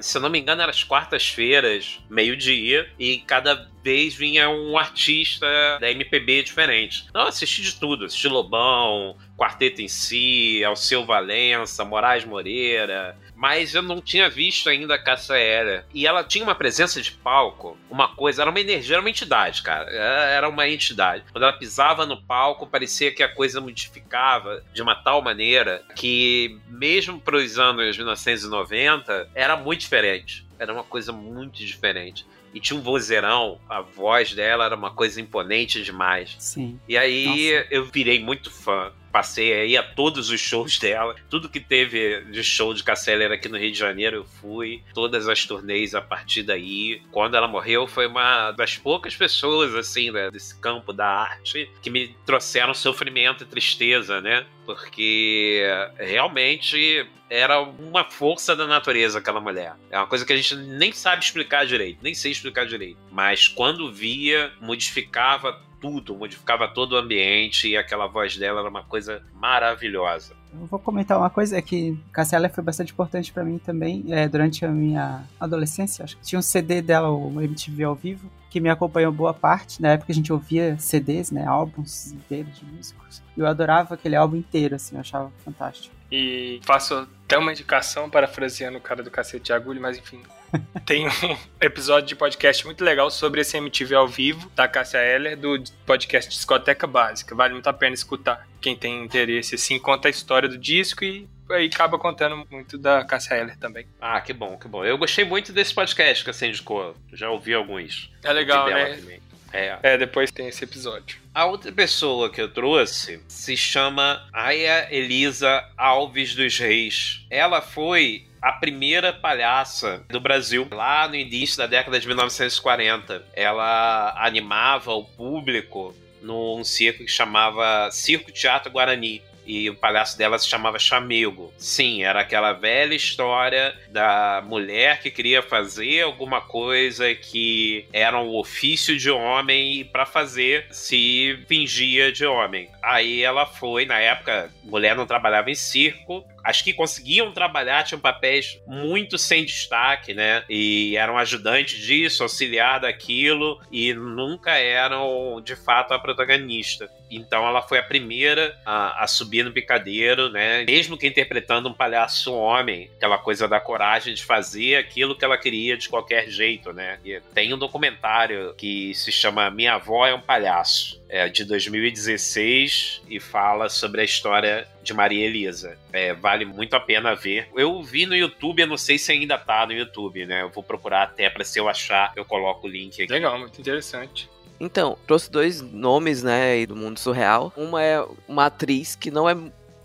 [0.00, 5.46] se eu não me engano, era as quartas-feiras, meio-dia, e cada vez vinha um artista
[5.78, 7.04] da MPB diferente.
[7.08, 13.74] Então, eu assisti de tudo, assisti Lobão, Quarteto em Si, Alceu Valença, Moraes Moreira, mas
[13.74, 15.84] eu não tinha visto ainda a Cássia Eller.
[15.92, 19.62] E ela tinha uma presença de palco, uma coisa, era uma energia, era uma entidade,
[19.62, 19.90] cara.
[19.90, 21.24] Era uma entidade.
[21.30, 26.58] Quando ela pisava no palco, parecia que a coisa modificava de uma tal maneira que,
[26.68, 30.46] mesmo para os anos 1990, era muito diferente.
[30.58, 32.24] Era uma coisa muito diferente
[32.56, 36.36] e tinha um vozeirão, a voz dela era uma coisa imponente demais.
[36.38, 36.80] Sim.
[36.88, 37.66] E aí Nossa.
[37.70, 38.90] eu virei muito fã.
[39.12, 41.14] Passei aí a todos os shows dela.
[41.30, 44.82] Tudo que teve de show de Casseller aqui no Rio de Janeiro, eu fui.
[44.92, 47.02] Todas as turnês a partir daí.
[47.10, 51.90] Quando ela morreu, foi uma das poucas pessoas, assim, né, desse campo da arte que
[51.90, 54.44] me trouxeram sofrimento e tristeza, né?
[54.64, 55.62] Porque
[55.98, 59.74] realmente era uma força da natureza aquela mulher.
[59.90, 62.98] É uma coisa que a gente nem sabe explicar direito, nem sei explicar direito.
[63.10, 68.82] Mas quando via, modificava tudo, modificava todo o ambiente e aquela voz dela era uma
[68.82, 70.34] coisa maravilhosa.
[70.52, 74.28] Eu vou comentar uma coisa, é que Cassia foi bastante importante pra mim também, é,
[74.28, 78.60] durante a minha adolescência, acho que tinha um CD dela, o MTV ao vivo, que
[78.60, 83.22] me acompanhou boa parte, na época a gente ouvia CDs, né, álbuns inteiros de músicos,
[83.36, 85.95] e eu adorava aquele álbum inteiro, assim, eu achava fantástico.
[86.10, 90.22] E faço até uma indicação, parafraseando o cara do cacete de agulha, mas enfim.
[90.86, 95.36] Tem um episódio de podcast muito legal sobre esse MTV ao vivo, da Cássia Eller,
[95.36, 97.34] do podcast Discoteca Básica.
[97.34, 98.46] Vale muito a pena escutar.
[98.60, 103.04] Quem tem interesse, assim, conta a história do disco e aí acaba contando muito da
[103.04, 103.86] Cássia Eller também.
[104.00, 104.84] Ah, que bom, que bom.
[104.84, 106.94] Eu gostei muito desse podcast que você indicou.
[107.12, 108.10] Já ouvi alguns.
[108.22, 108.94] É legal, né?
[108.94, 109.20] também.
[109.52, 109.78] É.
[109.82, 111.18] É, depois tem esse episódio.
[111.34, 117.24] A outra pessoa que eu trouxe se chama Aya Elisa Alves dos Reis.
[117.30, 123.24] Ela foi a primeira palhaça do Brasil, lá no início da década de 1940.
[123.34, 129.22] Ela animava o público num circo que chamava Circo Teatro Guarani.
[129.46, 131.52] E o palhaço dela se chamava Chamego.
[131.56, 138.34] Sim, era aquela velha história da mulher que queria fazer alguma coisa que era um
[138.34, 142.68] ofício de homem e para fazer se fingia de homem.
[142.82, 148.00] Aí ela foi, na época, mulher não trabalhava em circo, as que conseguiam trabalhar tinham
[148.00, 150.44] papéis muito sem destaque, né?
[150.48, 156.88] E eram ajudantes disso, auxiliar daquilo, e nunca eram de fato a protagonista.
[157.10, 160.64] Então ela foi a primeira a, a subir no picadeiro, né?
[160.64, 165.36] Mesmo que interpretando um palhaço homem, aquela coisa da coragem de fazer aquilo que ela
[165.36, 167.00] queria de qualquer jeito, né?
[167.04, 170.95] E tem um documentário que se chama Minha Avó é um Palhaço.
[171.08, 175.78] É de 2016 e fala sobre a história de Maria Elisa.
[175.92, 177.48] É, vale muito a pena ver.
[177.54, 180.42] Eu vi no YouTube, eu não sei se ainda tá no YouTube, né?
[180.42, 183.12] Eu vou procurar até para se eu achar, eu coloco o link aqui.
[183.12, 184.28] Legal, muito interessante.
[184.58, 187.52] Então, trouxe dois nomes, né, aí do mundo surreal.
[187.56, 189.36] Uma é uma atriz que não é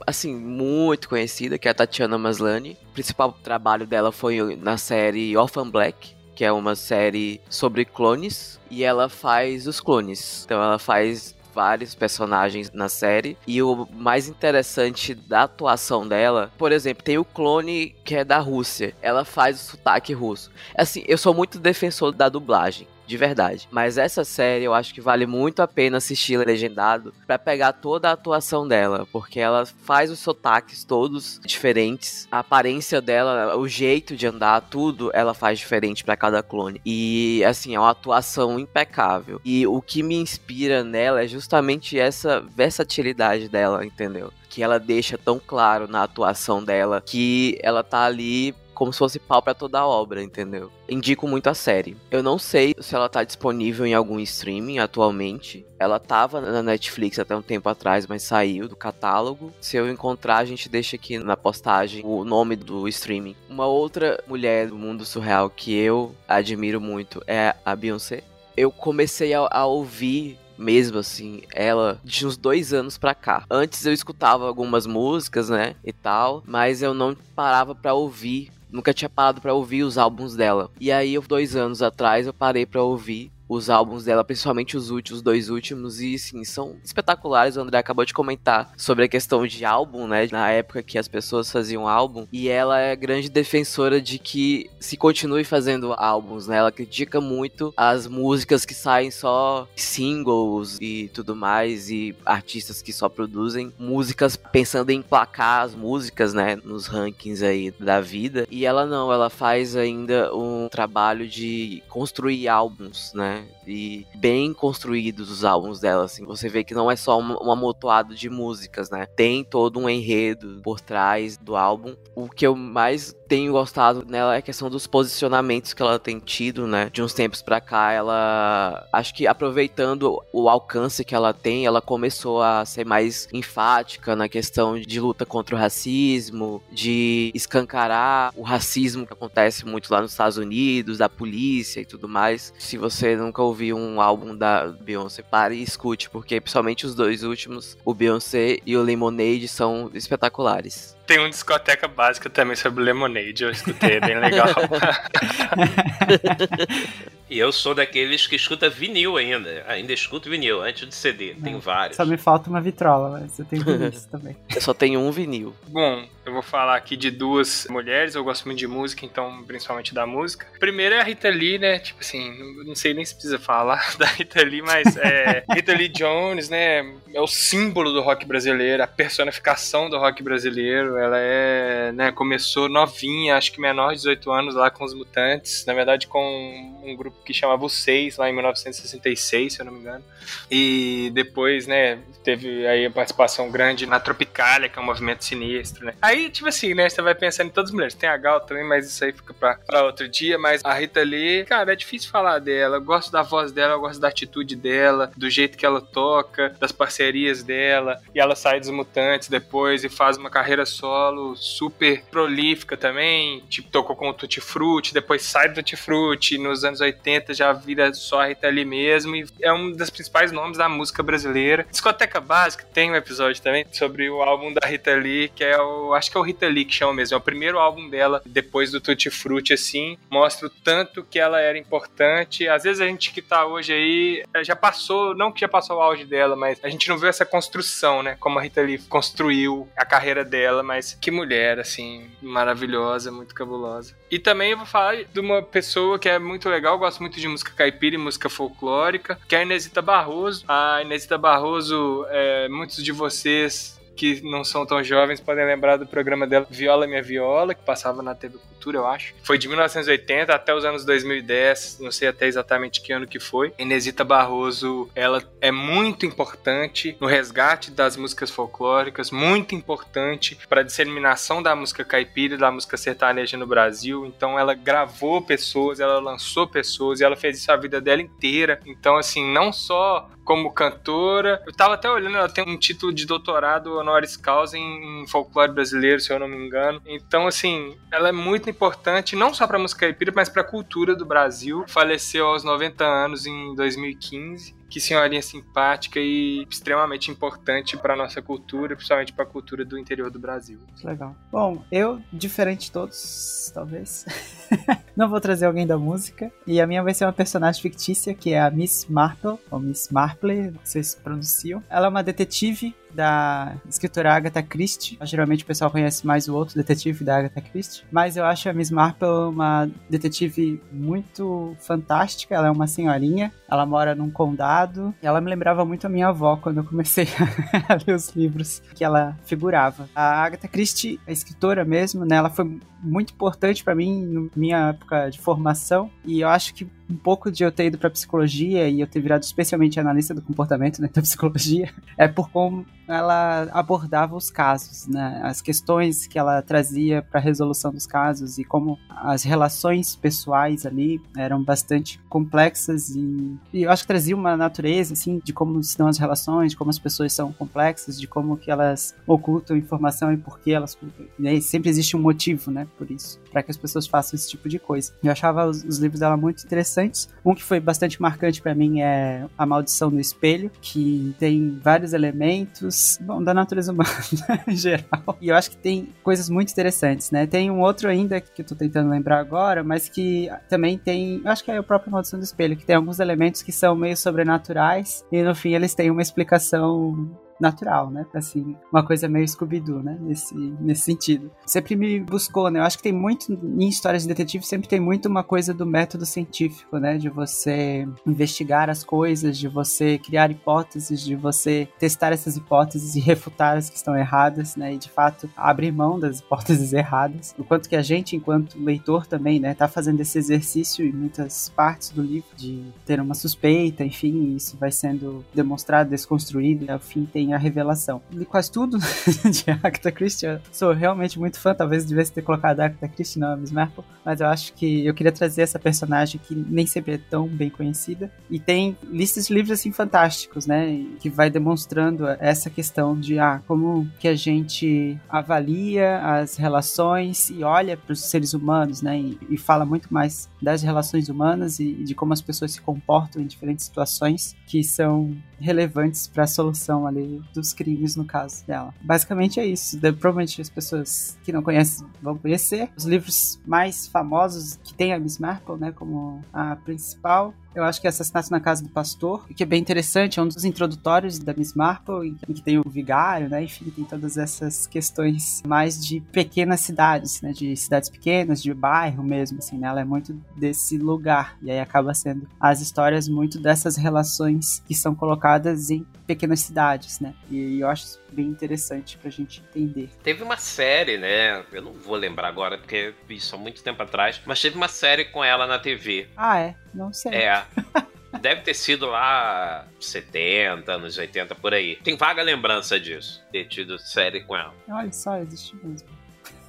[0.08, 2.78] assim, muito conhecida, que é a Tatiana Maslany.
[2.90, 8.60] O principal trabalho dela foi na série Orphan Black, que é uma série sobre clones,
[8.70, 10.44] e ela faz os clones.
[10.46, 13.38] Então ela faz vários personagens na série.
[13.46, 18.40] E o mais interessante da atuação dela, por exemplo, tem o clone que é da
[18.40, 18.96] Rússia.
[19.02, 20.52] Ela faz o sotaque russo.
[20.76, 22.88] Assim, eu sou muito defensor da dublagem.
[23.12, 23.68] De verdade.
[23.70, 28.08] Mas essa série eu acho que vale muito a pena assistir legendado para pegar toda
[28.08, 34.16] a atuação dela, porque ela faz os sotaques todos diferentes, a aparência dela, o jeito
[34.16, 36.80] de andar, tudo ela faz diferente para cada clone.
[36.86, 39.42] E assim, é uma atuação impecável.
[39.44, 44.32] E o que me inspira nela é justamente essa versatilidade dela, entendeu?
[44.50, 49.20] Que ela deixa tão claro na atuação dela que ela tá ali como se fosse
[49.20, 50.72] pau pra toda a obra, entendeu?
[50.90, 51.96] Indico muito a série.
[52.10, 55.64] Eu não sei se ela tá disponível em algum streaming atualmente.
[55.78, 59.54] Ela tava na Netflix até um tempo atrás, mas saiu do catálogo.
[59.62, 63.36] Se eu encontrar, a gente deixa aqui na postagem o nome do streaming.
[63.48, 68.24] Uma outra mulher do mundo surreal que eu admiro muito é a Beyoncé.
[68.58, 73.46] Eu comecei a, a ouvir mesmo assim, ela de uns dois anos pra cá.
[73.50, 78.52] Antes eu escutava algumas músicas, né, e tal, mas eu não parava pra ouvir.
[78.72, 80.70] Nunca tinha parado pra ouvir os álbuns dela.
[80.80, 85.18] E aí, dois anos atrás, eu parei pra ouvir os álbuns dela, principalmente os últimos,
[85.18, 87.58] os dois últimos, e sim, são espetaculares.
[87.58, 90.26] O André acabou de comentar sobre a questão de álbum, né?
[90.32, 94.96] Na época que as pessoas faziam álbum, e ela é grande defensora de que se
[94.96, 96.58] continue fazendo álbuns, né?
[96.58, 102.94] Ela critica muito as músicas que saem só singles e tudo mais, e artistas que
[102.94, 106.56] só produzem músicas pensando em placar as músicas, né?
[106.64, 108.48] Nos rankings aí da vida.
[108.50, 113.41] E ela não, ela faz ainda um trabalho de construir álbuns, né?
[113.42, 113.61] Né?
[113.68, 116.26] E bem construídos os álbuns dela, assim.
[116.26, 119.06] Você vê que não é só um, um amontoado de músicas, né?
[119.16, 121.96] Tem todo um enredo por trás do álbum.
[122.16, 126.20] O que eu mais tenho gostado nela é a questão dos posicionamentos que ela tem
[126.20, 126.90] tido, né?
[126.92, 128.88] De uns tempos pra cá, ela.
[128.92, 134.28] Acho que aproveitando o alcance que ela tem, ela começou a ser mais enfática na
[134.28, 140.12] questão de luta contra o racismo, de escancarar o racismo que acontece muito lá nos
[140.12, 142.54] Estados Unidos, da polícia e tudo mais.
[142.60, 147.24] Se você nunca ouviu um álbum da Beyoncé, pare e escute, porque principalmente os dois
[147.24, 150.96] últimos, o Beyoncé e o Lemonade, são espetaculares.
[151.06, 154.48] Tem um discoteca básica também sobre Lemonade, eu escutei, é bem legal.
[157.32, 159.64] E eu sou daqueles que escuta vinil ainda.
[159.66, 161.34] Ainda escuto vinil, antes de CD.
[161.42, 161.96] Tem vários.
[161.96, 164.36] Só me falta uma vitrola, mas eu tenho isso também.
[164.54, 165.56] Eu só tenho um vinil.
[165.70, 169.94] Bom, eu vou falar aqui de duas mulheres, eu gosto muito de música, então principalmente
[169.94, 170.46] da música.
[170.60, 171.80] Primeiro é a Rita Lee, né?
[171.80, 175.88] Tipo assim, não sei nem se precisa falar da Rita Lee, mas é Rita Lee
[175.88, 176.80] Jones, né?
[177.14, 180.91] É o símbolo do rock brasileiro, a personificação do rock brasileiro.
[180.98, 185.66] Ela é, né, começou novinha, acho que menor de 18 anos lá com os Mutantes,
[185.66, 189.80] na verdade com um grupo que chamava Seis, lá em 1966, se eu não me
[189.80, 190.04] engano.
[190.50, 195.86] E depois, né, teve aí a participação grande na Tropicália, que é um movimento sinistro,
[195.86, 195.94] né?
[196.02, 197.96] Aí, tipo assim, né, você vai pensando em todas as mulheres.
[197.96, 200.38] Tem a Gal também, mas isso aí fica pra, outro dia.
[200.38, 202.78] Mas a Rita Lee, cara, é difícil falar dela.
[202.78, 206.56] Eu gosto da voz dela, eu gosto da atitude dela, do jeito que ela toca,
[206.60, 208.02] das parcerias dela.
[208.14, 213.42] E ela sai dos Mutantes depois e faz uma carreira solo super prolífica também.
[213.48, 216.40] Tipo, tocou com o Tutti Frutti, depois sai do Tutti Frutti.
[216.40, 219.16] Nos anos 80 já vira só Rita Lee mesmo.
[219.16, 221.68] E é um dos principais nomes da música brasileira.
[221.70, 225.94] Discoteca Básica tem um episódio também sobre o álbum da Rita Lee, que é o.
[225.94, 227.14] Acho que é o Rita Lee que chama mesmo.
[227.14, 229.98] É o primeiro álbum dela depois do Tutti Frutti, assim.
[230.10, 232.48] Mostra o tanto que ela era importante.
[232.48, 235.78] Às vezes a gente que tá hoje aí eh, já passou, não que já passou
[235.78, 238.18] o auge dela, mas a gente não viu essa construção, né?
[238.20, 243.94] Como a Rita Lee construiu a carreira dela, mas que mulher, assim, maravilhosa, muito cabulosa.
[244.10, 247.28] E também eu vou falar de uma pessoa que é muito legal, gosto muito de
[247.28, 250.46] música caipira e música folclórica, que é a Inesita Barroso.
[250.48, 255.86] A Inesita Barroso, é, muitos de vocês que não são tão jovens podem lembrar do
[255.86, 259.14] programa dela Viola Minha Viola, que passava na TV Cultura, eu acho.
[259.22, 263.54] Foi de 1980 até os anos 2010, não sei até exatamente que ano que foi.
[263.60, 270.64] Inesita Barroso, ela é muito importante no resgate das músicas folclóricas, muito importante para a
[270.64, 274.04] disseminação da música caipira da música sertaneja no Brasil.
[274.08, 278.60] Então ela gravou pessoas, ela lançou pessoas e ela fez isso a vida dela inteira.
[278.66, 281.44] Então assim, não só como cantora.
[281.46, 286.00] Eu tava até olhando, ela tem um título de doutorado honoris causa em folclore brasileiro,
[286.00, 286.82] se eu não me engano.
[286.86, 291.06] Então, assim, ela é muito importante, não só pra música caipira, mas pra cultura do
[291.06, 291.66] Brasil.
[291.68, 298.74] Faleceu aos 90 anos em 2015 que senhorinha simpática e extremamente importante para nossa cultura,
[298.74, 300.60] principalmente para a cultura do interior do Brasil.
[300.82, 301.14] Legal.
[301.30, 304.06] Bom, eu, diferente de todos, talvez,
[304.96, 306.32] não vou trazer alguém da música.
[306.48, 309.90] E a minha vai ser uma personagem fictícia, que é a Miss Marple, ou Miss
[309.92, 311.62] Marple, vocês pronunciam.
[311.70, 314.98] Ela é uma detetive da escritora Agatha Christie.
[315.04, 317.84] Geralmente o pessoal conhece mais o outro detetive da Agatha Christie.
[317.92, 322.36] Mas eu acho a Miss Marple uma detetive muito fantástica.
[322.36, 323.32] Ela é uma senhorinha.
[323.50, 324.94] Ela mora num condado.
[325.02, 327.08] E ela me lembrava muito a minha avó quando eu comecei
[327.68, 329.90] a ler os livros que ela figurava.
[329.96, 332.16] A Agatha Christie, a escritora mesmo, né?
[332.16, 335.90] Ela foi muito importante para mim na minha época de formação.
[336.06, 339.00] E eu acho que um pouco de eu ter ido para psicologia e eu ter
[339.00, 344.86] virado especialmente analista do comportamento né, da psicologia é por como ela abordava os casos,
[344.88, 349.96] né, as questões que ela trazia para a resolução dos casos e como as relações
[349.96, 355.32] pessoais ali eram bastante complexas e, e eu acho que trazia uma natureza assim de
[355.32, 358.94] como se dão as relações, de como as pessoas são complexas, de como que elas
[359.08, 360.78] ocultam informação e por que elas.
[361.18, 364.50] Né, sempre existe um motivo, né, por isso, para que as pessoas façam esse tipo
[364.50, 364.94] de coisa.
[365.04, 367.10] Eu achava os, os livros dela muito interessantes.
[367.26, 371.94] Um que foi bastante marcante para mim é A Maldição do Espelho, que tem vários
[371.94, 373.90] elementos, bom, da natureza humana
[374.48, 375.18] em geral.
[375.22, 377.28] E eu acho que tem coisas muito interessantes, né?
[377.28, 381.32] Tem um outro ainda que eu tô tentando lembrar agora, mas que também tem, eu
[381.32, 383.98] acho que é o próprio Maldição do Espelho, que tem alguns elementos que são meio
[383.98, 387.10] sobrenaturais e no fim eles têm uma explicação
[387.42, 388.06] natural, né?
[388.14, 389.98] Assim, uma coisa meio Scooby-Doo, né?
[390.00, 391.32] Nesse, nesse sentido.
[391.46, 392.60] Sempre me buscou, né?
[392.60, 395.66] Eu acho que tem muito, em histórias de detetive, sempre tem muito uma coisa do
[395.66, 396.98] método científico, né?
[396.98, 403.00] De você investigar as coisas, de você criar hipóteses, de você testar essas hipóteses e
[403.00, 404.74] refutar as que estão erradas, né?
[404.74, 407.34] E de fato abrir mão das hipóteses erradas.
[407.38, 411.50] O quanto que a gente, enquanto leitor também, né, tá fazendo esse exercício em muitas
[411.50, 416.80] partes do livro de ter uma suspeita, enfim, isso vai sendo demonstrado, desconstruído, e ao
[416.80, 418.02] fim tem a revelação.
[418.12, 418.78] Li quase tudo
[419.30, 423.34] de Agatha Christie, eu sou realmente muito fã, talvez devesse ter colocado Agatha Christie, não
[423.34, 426.94] a Miss Marple, mas eu acho que eu queria trazer essa personagem que nem sempre
[426.94, 432.08] é tão bem conhecida, e tem listas de livros assim fantásticos, né, que vai demonstrando
[432.20, 438.02] essa questão de ah, como que a gente avalia as relações e olha para os
[438.02, 442.22] seres humanos, né, e, e fala muito mais das relações humanas e de como as
[442.22, 447.96] pessoas se comportam em diferentes situações que são relevantes para a solução ali dos crimes
[447.96, 448.74] no caso dela.
[448.82, 449.80] Basicamente é isso.
[449.80, 452.70] De, provavelmente as pessoas que não conhecem vão conhecer.
[452.78, 457.82] Os livros mais famosos que tem a Miss Marple, né, como a principal, eu acho
[457.82, 461.20] que é Assassinato na Casa do Pastor, que é bem interessante, é um dos introdutórios
[461.20, 463.44] da Miss Marple, em que tem o vigário, né?
[463.44, 467.32] Enfim, tem todas essas questões mais de pequenas cidades, né?
[467.32, 469.68] De cidades pequenas, de bairro mesmo, assim, né?
[469.68, 471.38] Ela é muito desse lugar.
[471.42, 475.86] E aí acaba sendo as histórias muito dessas relações que são colocadas em
[476.16, 477.14] pequenas cidades, né?
[477.30, 479.90] E eu acho bem interessante pra gente entender.
[480.04, 481.44] Teve uma série, né?
[481.52, 484.68] Eu não vou lembrar agora, porque vi isso há muito tempo atrás, mas teve uma
[484.68, 486.10] série com ela na TV.
[486.18, 486.56] Ah, é?
[486.74, 487.14] Não sei.
[487.14, 487.46] É.
[488.20, 491.78] Deve ter sido lá 70, anos 80, por aí.
[491.78, 494.54] Tem vaga lembrança disso, ter tido série com ela.
[494.70, 495.88] Olha só, existe mesmo.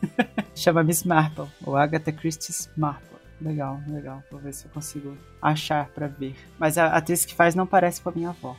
[0.57, 3.12] Chama Miss Marple, ou Agatha Christie's Marple.
[3.43, 4.23] Legal, legal.
[4.31, 6.37] Vou ver se eu consigo achar pra ver.
[6.59, 8.57] Mas a atriz que faz não parece com a minha avó.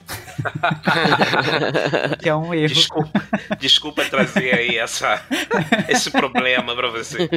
[2.22, 2.68] que é um erro.
[2.68, 3.22] Desculpa,
[3.60, 5.24] desculpa trazer aí essa,
[5.88, 7.30] esse problema pra você.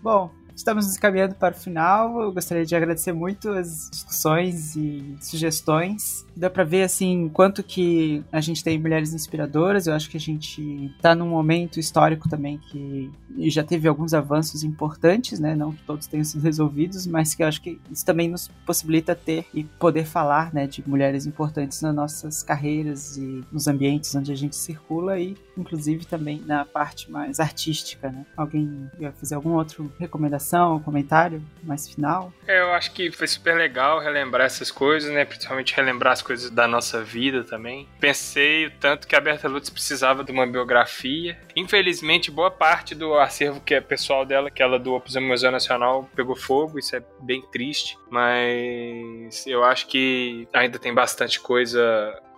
[0.00, 2.22] Bom, estamos nos caminhando para o final.
[2.22, 6.25] Eu gostaria de agradecer muito as discussões e sugestões.
[6.36, 9.86] Dá para ver assim quanto que a gente tem mulheres inspiradoras.
[9.86, 13.10] Eu acho que a gente está num momento histórico também que
[13.48, 15.54] já teve alguns avanços importantes, né?
[15.54, 19.14] Não que todos tenham sido resolvidos, mas que eu acho que isso também nos possibilita
[19.14, 24.32] ter e poder falar, né, de mulheres importantes nas nossas carreiras e nos ambientes onde
[24.32, 28.26] a gente circula e inclusive também na parte mais artística, né?
[28.36, 32.32] Alguém ia fazer alguma outra recomendação, comentário mais final?
[32.46, 35.24] É, eu acho que foi super legal relembrar essas coisas, né?
[35.24, 37.88] Principalmente relembrar as coisas da nossa vida também.
[38.00, 41.38] Pensei o tanto que a Berta Lutz precisava de uma biografia.
[41.54, 45.52] Infelizmente, boa parte do acervo que é pessoal dela, que ela doou para o Museu
[45.52, 46.78] Nacional, pegou fogo.
[46.78, 51.80] Isso é bem triste, mas eu acho que ainda tem bastante coisa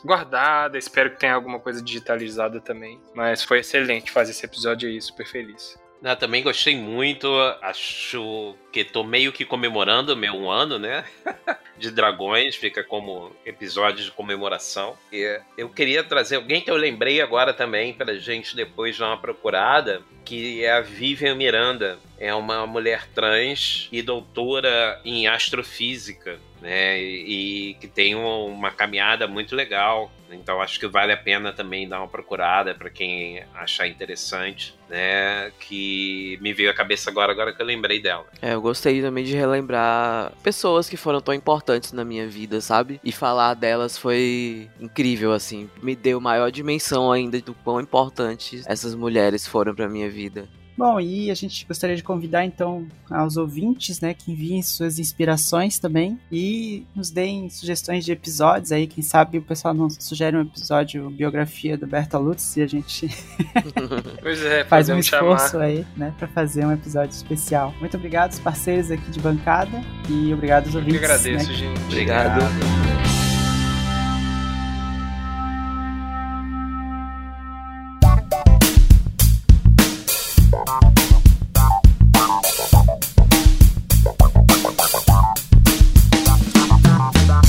[0.04, 0.76] guardada.
[0.76, 3.00] Espero que tenha alguma coisa digitalizada também.
[3.14, 5.78] Mas foi excelente fazer esse episódio aí, super feliz.
[6.02, 7.28] Eu também gostei muito.
[7.60, 11.04] Acho que tô meio que comemorando meu um ano, né?
[11.78, 14.96] de dragões, fica como episódio de comemoração.
[15.12, 19.16] E eu queria trazer alguém que eu lembrei agora também pra gente depois dar uma
[19.16, 21.98] procurada, que é a Vivian Miranda.
[22.18, 27.00] É uma mulher trans e doutora em astrofísica, né?
[27.00, 30.10] E, e que tem uma caminhada muito legal.
[30.32, 35.50] Então acho que vale a pena também dar uma procurada para quem achar interessante, né?
[35.60, 38.26] Que me veio à cabeça agora, agora que eu lembrei dela.
[38.40, 43.00] É, eu gostei também de relembrar pessoas que foram tão importantes na minha vida, sabe?
[43.04, 45.68] E falar delas foi incrível, assim.
[45.82, 50.48] Me deu maior dimensão ainda do quão importantes essas mulheres foram pra minha vida.
[50.78, 55.78] Bom, e a gente gostaria de convidar então aos ouvintes, né, que enviem suas inspirações
[55.80, 60.42] também e nos deem sugestões de episódios aí, quem sabe o pessoal não sugere um
[60.42, 63.08] episódio biografia do Berta Lutz e a gente
[64.22, 65.64] Pois é, faz um esforço chamar.
[65.64, 67.74] aí, né, para fazer um episódio especial.
[67.80, 71.10] Muito obrigado aos parceiros aqui de bancada e obrigado aos Eu que ouvintes.
[71.10, 71.80] agradeço, né, gente.
[71.86, 73.07] Obrigado.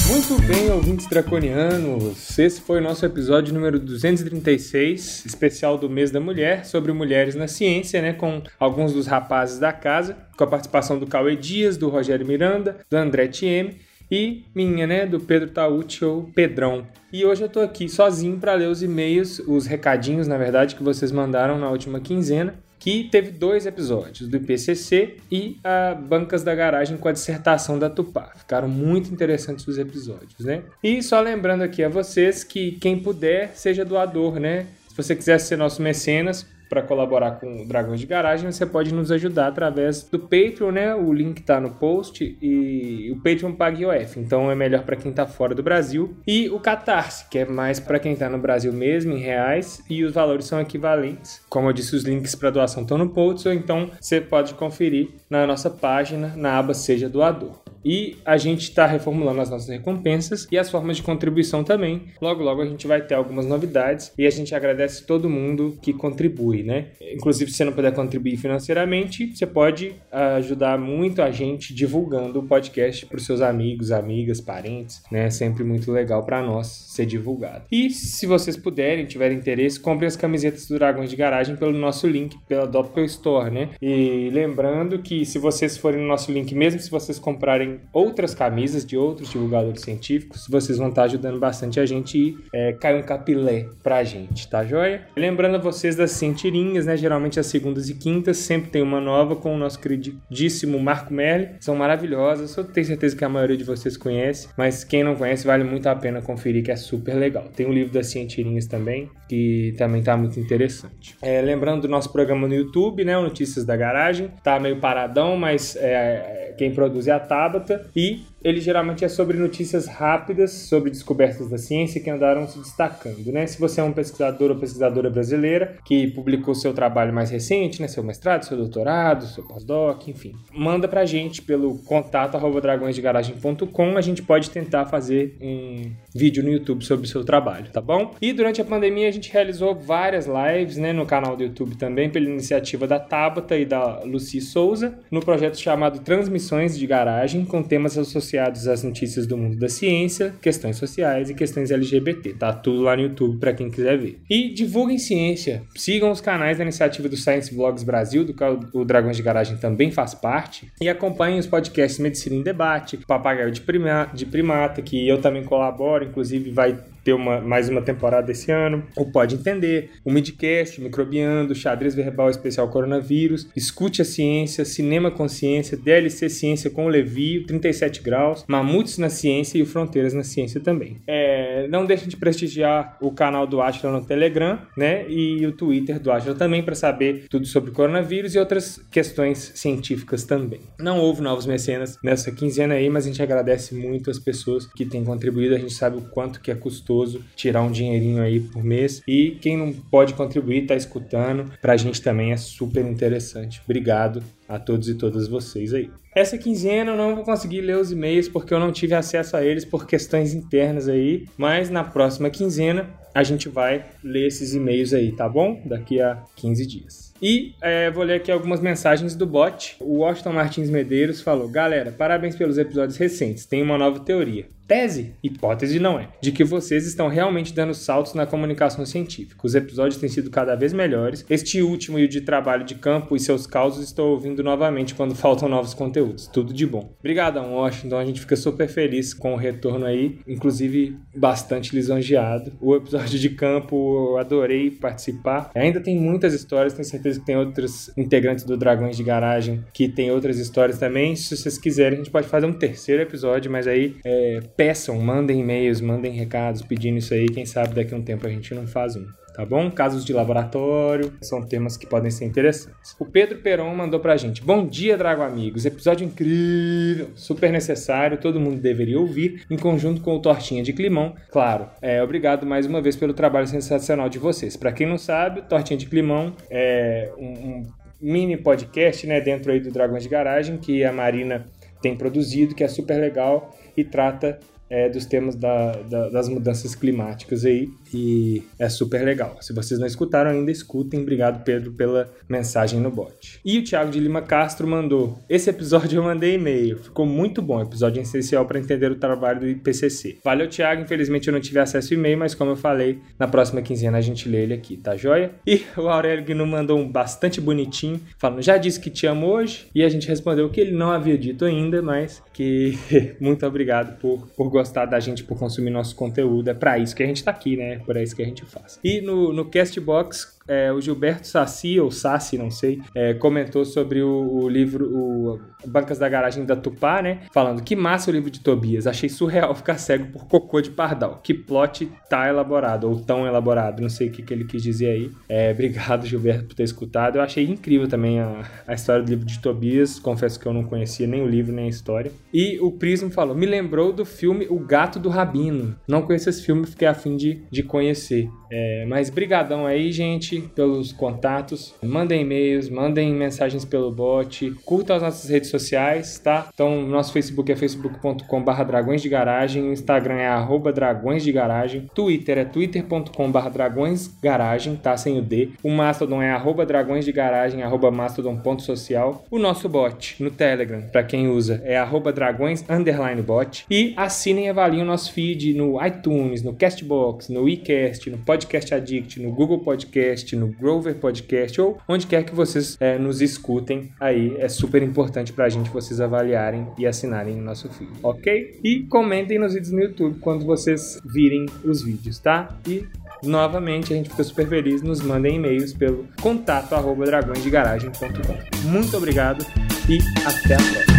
[0.10, 2.38] Muito bem, ouvintes draconianos.
[2.38, 7.48] Esse foi o nosso episódio número 236, especial do mês da mulher, sobre mulheres na
[7.48, 11.88] ciência, né, com alguns dos rapazes da casa, com a participação do Cauê Dias, do
[11.88, 13.78] Rogério Miranda, do André Thieme
[14.12, 16.86] e minha, né, do Pedro Tauti ou Pedrão.
[17.14, 20.84] E hoje eu tô aqui sozinho para ler os e-mails, os recadinhos, na verdade, que
[20.84, 26.56] vocês mandaram na última quinzena que teve dois episódios, do IPCC e a Bancas da
[26.56, 28.32] Garagem com a dissertação da Tupá.
[28.38, 30.64] Ficaram muito interessantes os episódios, né?
[30.82, 34.68] E só lembrando aqui a vocês que quem puder, seja doador, né?
[34.88, 38.94] Se você quiser ser nosso mecenas, para colaborar com o Dragões de Garagem, você pode
[38.94, 40.96] nos ajudar através do Patreon, né?
[40.96, 45.12] O link tá no post e o Patreon paga IOF, então é melhor para quem
[45.12, 46.16] tá fora do Brasil.
[46.28, 50.04] E o Catarse, que é mais para quem tá no Brasil mesmo, em reais, e
[50.04, 51.42] os valores são equivalentes.
[51.50, 55.10] Como eu disse, os links para doação estão no post, ou então você pode conferir
[55.30, 57.69] na nossa página, na aba Seja Doador.
[57.84, 62.04] E a gente está reformulando as nossas recompensas e as formas de contribuição também.
[62.22, 65.94] Logo, logo a gente vai ter algumas novidades e a gente agradece todo mundo que
[65.94, 66.88] contribui, né?
[67.14, 72.44] Inclusive, se você não puder contribuir financeiramente, você pode ajudar muito a gente divulgando o
[72.44, 75.26] podcast para os seus amigos, amigas, parentes, né?
[75.26, 77.66] É sempre muito legal para nós ser divulgado.
[77.72, 82.08] E se vocês puderem, tiverem interesse, comprem as camisetas do Dragões de Garagem pelo nosso
[82.08, 83.70] link, pela Doppel Store, né?
[83.82, 88.86] E lembrando que se vocês forem no nosso link, mesmo se vocês comprarem outras camisas
[88.86, 93.04] de outros divulgadores científicos, vocês vão estar ajudando bastante a gente e é, cai um
[93.04, 95.08] capilé pra gente, tá joia?
[95.16, 96.96] Lembrando a vocês das cientirinhas, né?
[96.98, 101.50] Geralmente as segundas e quintas, sempre tem uma nova com o nosso queridíssimo Marco Merli.
[101.60, 105.46] São maravilhosas, eu tenho certeza que a maioria de vocês conhece, mas quem não conhece
[105.46, 107.46] vale muito a pena conferir, que é super legal.
[107.56, 111.16] Tem o livro das cientirinhas também, que também tá muito interessante.
[111.22, 113.18] É, lembrando do nosso programa no YouTube, né?
[113.18, 114.32] O Notícias da Garagem.
[114.44, 117.59] Tá meio paradão, mas é, quem produz é a Taba
[117.96, 123.32] e ele geralmente é sobre notícias rápidas sobre descobertas da ciência que andaram se destacando,
[123.32, 123.46] né?
[123.48, 127.88] Se você é um pesquisador ou pesquisadora brasileira que publicou seu trabalho mais recente, né,
[127.88, 134.22] seu mestrado, seu doutorado, seu pós-doc, enfim, manda pra gente pelo contato dragõesdegaragem.com, a gente
[134.22, 138.16] pode tentar fazer um vídeo no YouTube sobre o seu trabalho, tá bom?
[138.22, 142.10] E durante a pandemia a gente realizou várias lives, né, no canal do YouTube também,
[142.10, 147.62] pela iniciativa da Tabata e da Lucy Souza, no projeto chamado Transmissões de Garagem, com
[147.62, 152.34] temas associados associados às notícias do mundo da ciência, questões sociais e questões LGBT.
[152.34, 154.20] Tá tudo lá no YouTube para quem quiser ver.
[154.30, 155.64] E divulguem ciência.
[155.76, 159.58] Sigam os canais da iniciativa do Science Vlogs Brasil, do qual o Dragões de Garagem
[159.58, 160.72] também faz parte.
[160.80, 165.44] E acompanhem os podcasts Medicina em Debate, Papagaio de, Prima, de Primata, que eu também
[165.44, 168.84] colaboro, inclusive vai ter uma, mais uma temporada esse ano.
[168.96, 175.78] O Pode Entender, o Midcast, Microbiando, Xadrez Verbal Especial Coronavírus, Escute a Ciência, Cinema Consciência,
[175.78, 180.60] DLC Ciência com o Levi, 37 Graus, Mamutes na Ciência e o Fronteiras na Ciência
[180.60, 181.02] também.
[181.08, 185.10] É, não deixem de prestigiar o canal do Atila no Telegram, né?
[185.10, 190.24] E o Twitter do Atila também para saber tudo sobre coronavírus e outras questões científicas
[190.24, 190.62] também.
[190.80, 194.86] Não houve novos mecenas nessa quinzena aí, mas a gente agradece muito as pessoas que
[194.86, 195.56] têm contribuído.
[195.56, 199.02] A gente sabe o quanto que é custoso gostoso tirar um dinheirinho aí por mês.
[199.08, 203.62] E quem não pode contribuir, tá escutando, pra gente também é super interessante.
[203.64, 205.92] Obrigado a todos e todas vocês aí.
[206.16, 209.46] Essa quinzena eu não vou conseguir ler os e-mails porque eu não tive acesso a
[209.46, 214.94] eles por questões internas aí, mas na próxima quinzena a gente vai ler esses e-mails
[214.94, 215.62] aí, tá bom?
[215.66, 217.14] Daqui a 15 dias.
[217.22, 219.76] E é, vou ler aqui algumas mensagens do bot.
[219.80, 223.46] O Washington Martins Medeiros falou: Galera, parabéns pelos episódios recentes.
[223.46, 228.14] Tem uma nova teoria tese, hipótese não é, de que vocês estão realmente dando saltos
[228.14, 229.42] na comunicação científica.
[229.44, 231.26] Os episódios têm sido cada vez melhores.
[231.28, 235.16] Este último e o de trabalho de campo e seus causos estou ouvindo novamente quando
[235.18, 236.28] faltam novos conteúdos.
[236.28, 236.96] Tudo de bom.
[237.00, 237.98] Obrigadão, Washington.
[237.98, 242.54] A gente fica super feliz com o retorno aí, inclusive bastante lisonjeado.
[242.62, 245.50] O episódio de campo eu adorei participar.
[245.56, 249.90] Ainda tem muitas histórias, tenho certeza que tem outros integrantes do Dragões de Garagem que
[249.90, 251.16] tem outras histórias também.
[251.16, 255.40] Se vocês quiserem, a gente pode fazer um terceiro episódio, mas aí é, peçam, mandem
[255.40, 257.28] e-mails, mandem recados pedindo isso aí.
[257.28, 259.72] Quem sabe daqui a um tempo a gente não faz um tá bom?
[259.72, 262.94] Casos de laboratório são temas que podem ser interessantes.
[263.00, 265.66] O Pedro Peron mandou pra gente: Bom dia, Drago Amigos.
[265.66, 271.16] Episódio incrível, super necessário, todo mundo deveria ouvir, em conjunto com o Tortinha de Climão.
[271.32, 274.58] Claro, é, obrigado mais uma vez pelo trabalho sensacional de vocês.
[274.58, 277.68] Para quem não sabe, Tortinha de Climão é um, um
[278.02, 281.48] mini podcast, né, dentro aí do Dragões de Garagem, que a Marina
[281.82, 284.40] tem produzido, que é super legal e trata
[284.70, 289.38] é, dos temas da, da, das mudanças climáticas aí e é super legal.
[289.42, 291.02] Se vocês não escutaram ainda, escutem.
[291.02, 293.40] Obrigado, Pedro, pela mensagem no bot.
[293.44, 297.62] E o Thiago de Lima Castro mandou: Esse episódio eu mandei e-mail, ficou muito bom.
[297.62, 300.20] Episódio essencial para entender o trabalho do IPCC.
[300.24, 300.82] Valeu, Thiago.
[300.82, 304.02] Infelizmente eu não tive acesso ao e-mail, mas como eu falei, na próxima quinzena a
[304.02, 305.32] gente lê ele aqui, tá joia?
[305.46, 309.68] E o Aurélio Guinu mandou um bastante bonitinho, falando: Já disse que te amo hoje.
[309.74, 312.78] E a gente respondeu que ele não havia dito ainda, mas que
[313.20, 316.50] muito obrigado por, por gostar da gente, por consumir nosso conteúdo.
[316.50, 317.80] É para isso que a gente tá aqui, né?
[317.86, 318.80] Por isso que a gente faz.
[318.84, 324.02] E no, no Castbox, é, o Gilberto Sassi, ou Sassi, não sei, é, comentou sobre
[324.02, 327.20] o, o, livro o Bancas da Garagem da Tupá, né?
[327.32, 328.88] Falando que massa o livro de Tobias.
[328.88, 331.20] Achei surreal ficar cego por cocô de pardal.
[331.24, 333.82] Que plot tá elaborado, ou tão elaborado.
[333.82, 335.12] Não sei o que, que ele quis dizer aí.
[335.28, 337.18] É, obrigado, Gilberto, por ter escutado.
[337.18, 340.00] Eu achei incrível também a, a história do livro de Tobias.
[340.00, 342.12] Confesso que eu não conhecia nem o livro, nem a história.
[342.34, 345.76] E o Prism falou: me lembrou do filme O Gato do Rabino.
[345.88, 348.30] Não conheço esse filme, fiquei afim de, de conhecer.
[348.52, 351.74] É, mas brigadão aí, gente, pelos contatos.
[351.84, 356.50] Mandem e-mails, mandem mensagens pelo bot, curtam as nossas redes sociais, tá?
[356.54, 362.38] Então, nosso Facebook é facebook.com.br dragões de garagem, Instagram é arroba dragões de garagem, Twitter
[362.38, 364.98] é twitter.com.br dragões garagem, tá?
[364.98, 365.50] Sem o D.
[365.64, 369.26] O Mastodon é arroba dragões de garagem, arroba mastodon.social.
[369.30, 373.66] O nosso bot no Telegram, para quem usa, é arroba dragões underline bot.
[373.70, 378.39] E assinem e avaliem o nosso feed no iTunes, no Castbox, no iCast, no Podcast
[378.40, 383.22] Podcast Addict, no Google Podcast, no Grover Podcast ou onde quer que vocês é, nos
[383.22, 383.92] escutem.
[384.00, 388.60] Aí é super importante pra gente vocês avaliarem e assinarem o nosso feed, ok?
[388.64, 392.58] E comentem nos vídeos no YouTube quando vocês virem os vídeos, tá?
[392.66, 392.86] E
[393.22, 394.82] novamente a gente fica super feliz.
[394.82, 398.70] Nos mandem e-mails pelo contato arroba dragõesdegaragem.com.
[398.70, 399.46] Muito obrigado
[399.90, 400.99] e até a próxima.